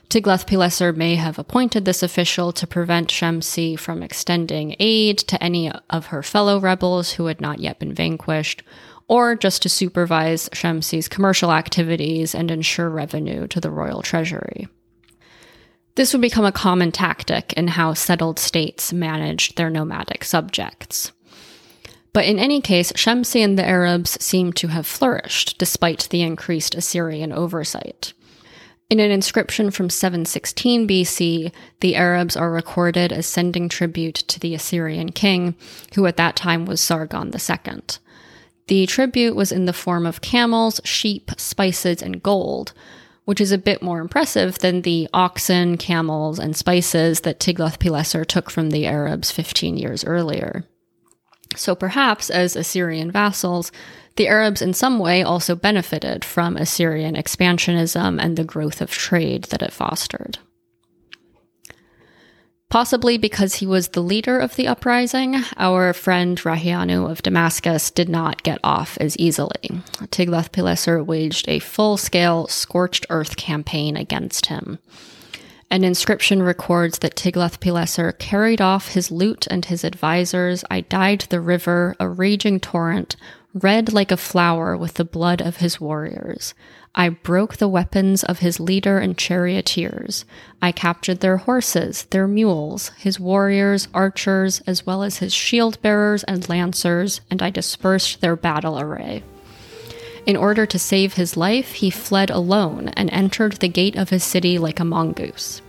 Tiglath-Pileser 0.08 0.92
may 0.92 1.16
have 1.16 1.38
appointed 1.38 1.84
this 1.84 2.02
official 2.02 2.52
to 2.52 2.66
prevent 2.66 3.08
Shamsi 3.08 3.78
from 3.78 4.02
extending 4.02 4.76
aid 4.78 5.18
to 5.18 5.42
any 5.42 5.70
of 5.90 6.06
her 6.06 6.22
fellow 6.22 6.60
rebels 6.60 7.12
who 7.12 7.26
had 7.26 7.40
not 7.40 7.58
yet 7.58 7.80
been 7.80 7.92
vanquished, 7.92 8.62
or 9.08 9.34
just 9.34 9.62
to 9.62 9.68
supervise 9.68 10.48
Shamsi's 10.50 11.08
commercial 11.08 11.52
activities 11.52 12.34
and 12.34 12.50
ensure 12.50 12.88
revenue 12.88 13.46
to 13.48 13.60
the 13.60 13.70
royal 13.70 14.02
treasury. 14.02 14.68
This 15.96 16.12
would 16.12 16.22
become 16.22 16.44
a 16.44 16.52
common 16.52 16.92
tactic 16.92 17.52
in 17.54 17.68
how 17.68 17.94
settled 17.94 18.38
states 18.38 18.92
managed 18.92 19.56
their 19.56 19.70
nomadic 19.70 20.24
subjects. 20.24 21.10
But 22.12 22.26
in 22.26 22.38
any 22.38 22.60
case, 22.60 22.92
Shamsi 22.92 23.44
and 23.44 23.58
the 23.58 23.66
Arabs 23.66 24.22
seem 24.22 24.52
to 24.54 24.68
have 24.68 24.86
flourished 24.86 25.58
despite 25.58 26.08
the 26.10 26.22
increased 26.22 26.74
Assyrian 26.74 27.32
oversight. 27.32 28.12
In 28.88 29.00
an 29.00 29.10
inscription 29.10 29.72
from 29.72 29.90
716 29.90 30.86
BC, 30.86 31.52
the 31.80 31.96
Arabs 31.96 32.36
are 32.36 32.52
recorded 32.52 33.12
as 33.12 33.26
sending 33.26 33.68
tribute 33.68 34.14
to 34.14 34.38
the 34.38 34.54
Assyrian 34.54 35.10
king, 35.10 35.56
who 35.96 36.06
at 36.06 36.16
that 36.18 36.36
time 36.36 36.66
was 36.66 36.80
Sargon 36.80 37.32
II. 37.34 37.80
The 38.68 38.86
tribute 38.86 39.34
was 39.34 39.50
in 39.50 39.64
the 39.64 39.72
form 39.72 40.06
of 40.06 40.20
camels, 40.20 40.80
sheep, 40.84 41.32
spices, 41.36 42.00
and 42.00 42.22
gold, 42.22 42.74
which 43.24 43.40
is 43.40 43.50
a 43.50 43.58
bit 43.58 43.82
more 43.82 43.98
impressive 43.98 44.60
than 44.60 44.82
the 44.82 45.08
oxen, 45.12 45.78
camels, 45.78 46.38
and 46.38 46.54
spices 46.54 47.22
that 47.22 47.40
Tiglath-Pileser 47.40 48.24
took 48.24 48.50
from 48.50 48.70
the 48.70 48.86
Arabs 48.86 49.32
15 49.32 49.76
years 49.76 50.04
earlier. 50.04 50.64
So 51.56 51.74
perhaps, 51.74 52.30
as 52.30 52.54
Assyrian 52.54 53.10
vassals, 53.10 53.72
the 54.16 54.28
Arabs 54.28 54.62
in 54.62 54.72
some 54.74 54.98
way 54.98 55.22
also 55.22 55.54
benefited 55.54 56.24
from 56.24 56.56
Assyrian 56.56 57.14
expansionism 57.14 58.20
and 58.20 58.36
the 58.36 58.44
growth 58.44 58.80
of 58.80 58.90
trade 58.90 59.44
that 59.44 59.62
it 59.62 59.72
fostered. 59.72 60.38
Possibly 62.68 63.16
because 63.16 63.54
he 63.54 63.66
was 63.66 63.88
the 63.88 64.02
leader 64.02 64.40
of 64.40 64.56
the 64.56 64.66
uprising, 64.66 65.36
our 65.56 65.92
friend 65.92 66.36
Rahianu 66.36 67.08
of 67.08 67.22
Damascus 67.22 67.92
did 67.92 68.08
not 68.08 68.42
get 68.42 68.58
off 68.64 68.98
as 69.00 69.16
easily. 69.18 69.82
Tiglath-Pileser 70.10 71.04
waged 71.04 71.48
a 71.48 71.60
full-scale 71.60 72.48
scorched 72.48 73.06
earth 73.08 73.36
campaign 73.36 73.96
against 73.96 74.46
him. 74.46 74.80
An 75.70 75.84
inscription 75.84 76.42
records 76.42 76.98
that 76.98 77.16
Tiglath-Pileser 77.16 78.12
carried 78.18 78.60
off 78.60 78.88
his 78.88 79.12
loot 79.12 79.46
and 79.48 79.64
his 79.64 79.84
advisors. 79.84 80.64
I 80.68 80.80
dyed 80.80 81.20
the 81.30 81.40
river, 81.40 81.94
a 82.00 82.08
raging 82.08 82.58
torrent, 82.58 83.14
red 83.62 83.92
like 83.92 84.12
a 84.12 84.16
flower 84.16 84.76
with 84.76 84.94
the 84.94 85.04
blood 85.04 85.40
of 85.40 85.56
his 85.58 85.80
warriors. 85.80 86.52
I 86.94 87.08
broke 87.08 87.56
the 87.56 87.68
weapons 87.68 88.22
of 88.24 88.40
his 88.40 88.60
leader 88.60 88.98
and 88.98 89.16
charioteers. 89.16 90.24
I 90.60 90.72
captured 90.72 91.20
their 91.20 91.38
horses, 91.38 92.04
their 92.10 92.26
mules, 92.26 92.90
his 92.98 93.20
warriors, 93.20 93.88
archers, 93.94 94.60
as 94.66 94.84
well 94.84 95.02
as 95.02 95.18
his 95.18 95.32
shield 95.32 95.80
bearers 95.82 96.24
and 96.24 96.48
lancers, 96.48 97.20
and 97.30 97.42
I 97.42 97.50
dispersed 97.50 98.20
their 98.20 98.36
battle 98.36 98.78
array. 98.78 99.22
In 100.26 100.36
order 100.36 100.66
to 100.66 100.78
save 100.78 101.14
his 101.14 101.36
life, 101.36 101.74
he 101.74 101.90
fled 101.90 102.30
alone 102.30 102.88
and 102.90 103.10
entered 103.12 103.54
the 103.54 103.68
gate 103.68 103.96
of 103.96 104.10
his 104.10 104.24
city 104.24 104.58
like 104.58 104.80
a 104.80 104.84
mongoose. 104.84 105.62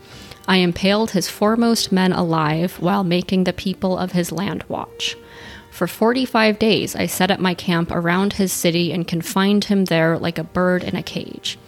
I 0.48 0.58
impaled 0.58 1.12
his 1.12 1.30
foremost 1.30 1.92
men 1.92 2.14
alive 2.14 2.80
while 2.80 3.04
making 3.04 3.44
the 3.44 3.54
people 3.54 3.98
of 3.98 4.14
his 4.14 4.32
land 4.32 4.64
watch. 4.68 5.16
For 5.78 5.86
45 5.86 6.58
days, 6.58 6.96
I 6.96 7.06
set 7.06 7.30
up 7.30 7.40
my 7.40 7.54
camp 7.54 7.92
around 7.92 8.34
his 8.34 8.52
city 8.52 8.92
and 8.92 9.08
confined 9.08 9.66
him 9.66 9.86
there 9.86 10.18
like 10.18 10.40
a 10.40 10.44
bird 10.44 10.84
in 10.84 10.96
a 10.96 11.04
cage. 11.04 11.60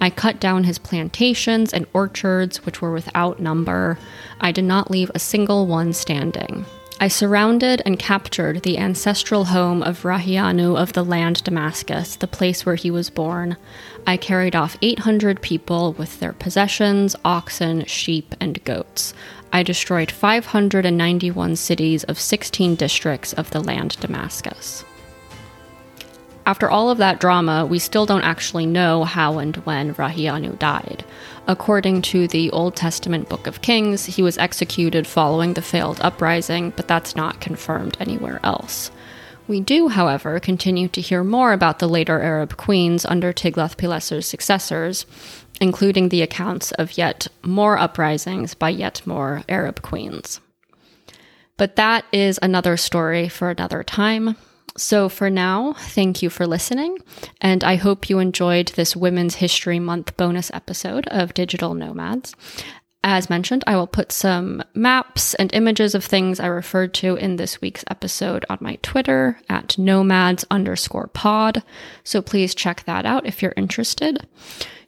I 0.00 0.10
cut 0.10 0.40
down 0.40 0.64
his 0.64 0.80
plantations 0.80 1.72
and 1.72 1.86
orchards, 1.92 2.66
which 2.66 2.82
were 2.82 2.90
without 2.90 3.38
number. 3.38 4.00
I 4.40 4.50
did 4.50 4.64
not 4.64 4.90
leave 4.90 5.12
a 5.14 5.20
single 5.20 5.68
one 5.68 5.92
standing. 5.92 6.64
I 6.98 7.06
surrounded 7.06 7.82
and 7.86 8.00
captured 8.00 8.64
the 8.64 8.78
ancestral 8.78 9.44
home 9.44 9.80
of 9.84 10.02
Rahianu 10.02 10.76
of 10.76 10.92
the 10.92 11.04
land 11.04 11.44
Damascus, 11.44 12.16
the 12.16 12.26
place 12.26 12.66
where 12.66 12.74
he 12.74 12.90
was 12.90 13.10
born. 13.10 13.56
I 14.08 14.16
carried 14.16 14.56
off 14.56 14.76
800 14.82 15.40
people 15.40 15.92
with 15.92 16.18
their 16.18 16.32
possessions, 16.32 17.14
oxen, 17.24 17.84
sheep, 17.86 18.34
and 18.40 18.62
goats. 18.64 19.14
I 19.52 19.62
destroyed 19.62 20.10
591 20.10 21.56
cities 21.56 22.04
of 22.04 22.18
16 22.18 22.74
districts 22.74 23.34
of 23.34 23.50
the 23.50 23.60
land 23.60 23.98
Damascus. 24.00 24.84
After 26.44 26.70
all 26.70 26.90
of 26.90 26.98
that 26.98 27.20
drama, 27.20 27.66
we 27.66 27.78
still 27.78 28.06
don't 28.06 28.24
actually 28.24 28.66
know 28.66 29.04
how 29.04 29.38
and 29.38 29.54
when 29.58 29.94
Rahianu 29.94 30.58
died. 30.58 31.04
According 31.46 32.02
to 32.02 32.26
the 32.26 32.50
Old 32.50 32.74
Testament 32.74 33.28
Book 33.28 33.46
of 33.46 33.62
Kings, 33.62 34.06
he 34.06 34.22
was 34.22 34.38
executed 34.38 35.06
following 35.06 35.54
the 35.54 35.62
failed 35.62 36.00
uprising, 36.00 36.70
but 36.70 36.88
that's 36.88 37.14
not 37.14 37.40
confirmed 37.40 37.96
anywhere 38.00 38.40
else. 38.42 38.90
We 39.48 39.60
do, 39.60 39.88
however, 39.88 40.40
continue 40.40 40.88
to 40.88 41.00
hear 41.00 41.24
more 41.24 41.52
about 41.52 41.78
the 41.78 41.88
later 41.88 42.20
Arab 42.20 42.56
queens 42.56 43.04
under 43.04 43.32
Tiglath-Pileser's 43.32 44.26
successors, 44.26 45.04
including 45.60 46.08
the 46.08 46.22
accounts 46.22 46.72
of 46.72 46.96
yet 46.96 47.26
more 47.42 47.76
uprisings 47.76 48.54
by 48.54 48.70
yet 48.70 49.02
more 49.06 49.42
Arab 49.48 49.82
queens. 49.82 50.40
But 51.56 51.76
that 51.76 52.04
is 52.12 52.38
another 52.40 52.76
story 52.76 53.28
for 53.28 53.50
another 53.50 53.82
time. 53.82 54.36
So 54.76 55.10
for 55.10 55.28
now, 55.28 55.74
thank 55.74 56.22
you 56.22 56.30
for 56.30 56.46
listening, 56.46 56.96
and 57.40 57.62
I 57.62 57.76
hope 57.76 58.08
you 58.08 58.20
enjoyed 58.20 58.68
this 58.68 58.96
Women's 58.96 59.34
History 59.34 59.78
Month 59.78 60.16
bonus 60.16 60.50
episode 60.54 61.06
of 61.08 61.34
Digital 61.34 61.74
Nomads. 61.74 62.34
As 63.04 63.28
mentioned, 63.28 63.64
I 63.66 63.74
will 63.74 63.88
put 63.88 64.12
some 64.12 64.62
maps 64.74 65.34
and 65.34 65.52
images 65.52 65.94
of 65.94 66.04
things 66.04 66.38
I 66.38 66.46
referred 66.46 66.94
to 66.94 67.16
in 67.16 67.34
this 67.34 67.60
week's 67.60 67.84
episode 67.90 68.46
on 68.48 68.58
my 68.60 68.78
Twitter 68.82 69.40
at 69.48 69.76
nomads 69.76 70.44
underscore 70.50 71.08
pod. 71.08 71.64
So 72.04 72.22
please 72.22 72.54
check 72.54 72.84
that 72.84 73.04
out 73.04 73.26
if 73.26 73.42
you're 73.42 73.54
interested. 73.56 74.24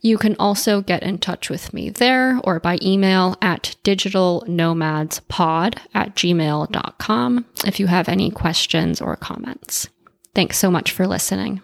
You 0.00 0.16
can 0.18 0.36
also 0.38 0.80
get 0.80 1.02
in 1.02 1.18
touch 1.18 1.50
with 1.50 1.74
me 1.74 1.90
there 1.90 2.38
or 2.44 2.60
by 2.60 2.78
email 2.82 3.36
at 3.42 3.74
digitalnomadspod 3.82 5.78
at 5.94 6.14
gmail.com 6.14 7.44
if 7.66 7.80
you 7.80 7.86
have 7.88 8.08
any 8.08 8.30
questions 8.30 9.00
or 9.00 9.16
comments. 9.16 9.88
Thanks 10.34 10.58
so 10.58 10.70
much 10.70 10.92
for 10.92 11.06
listening. 11.06 11.62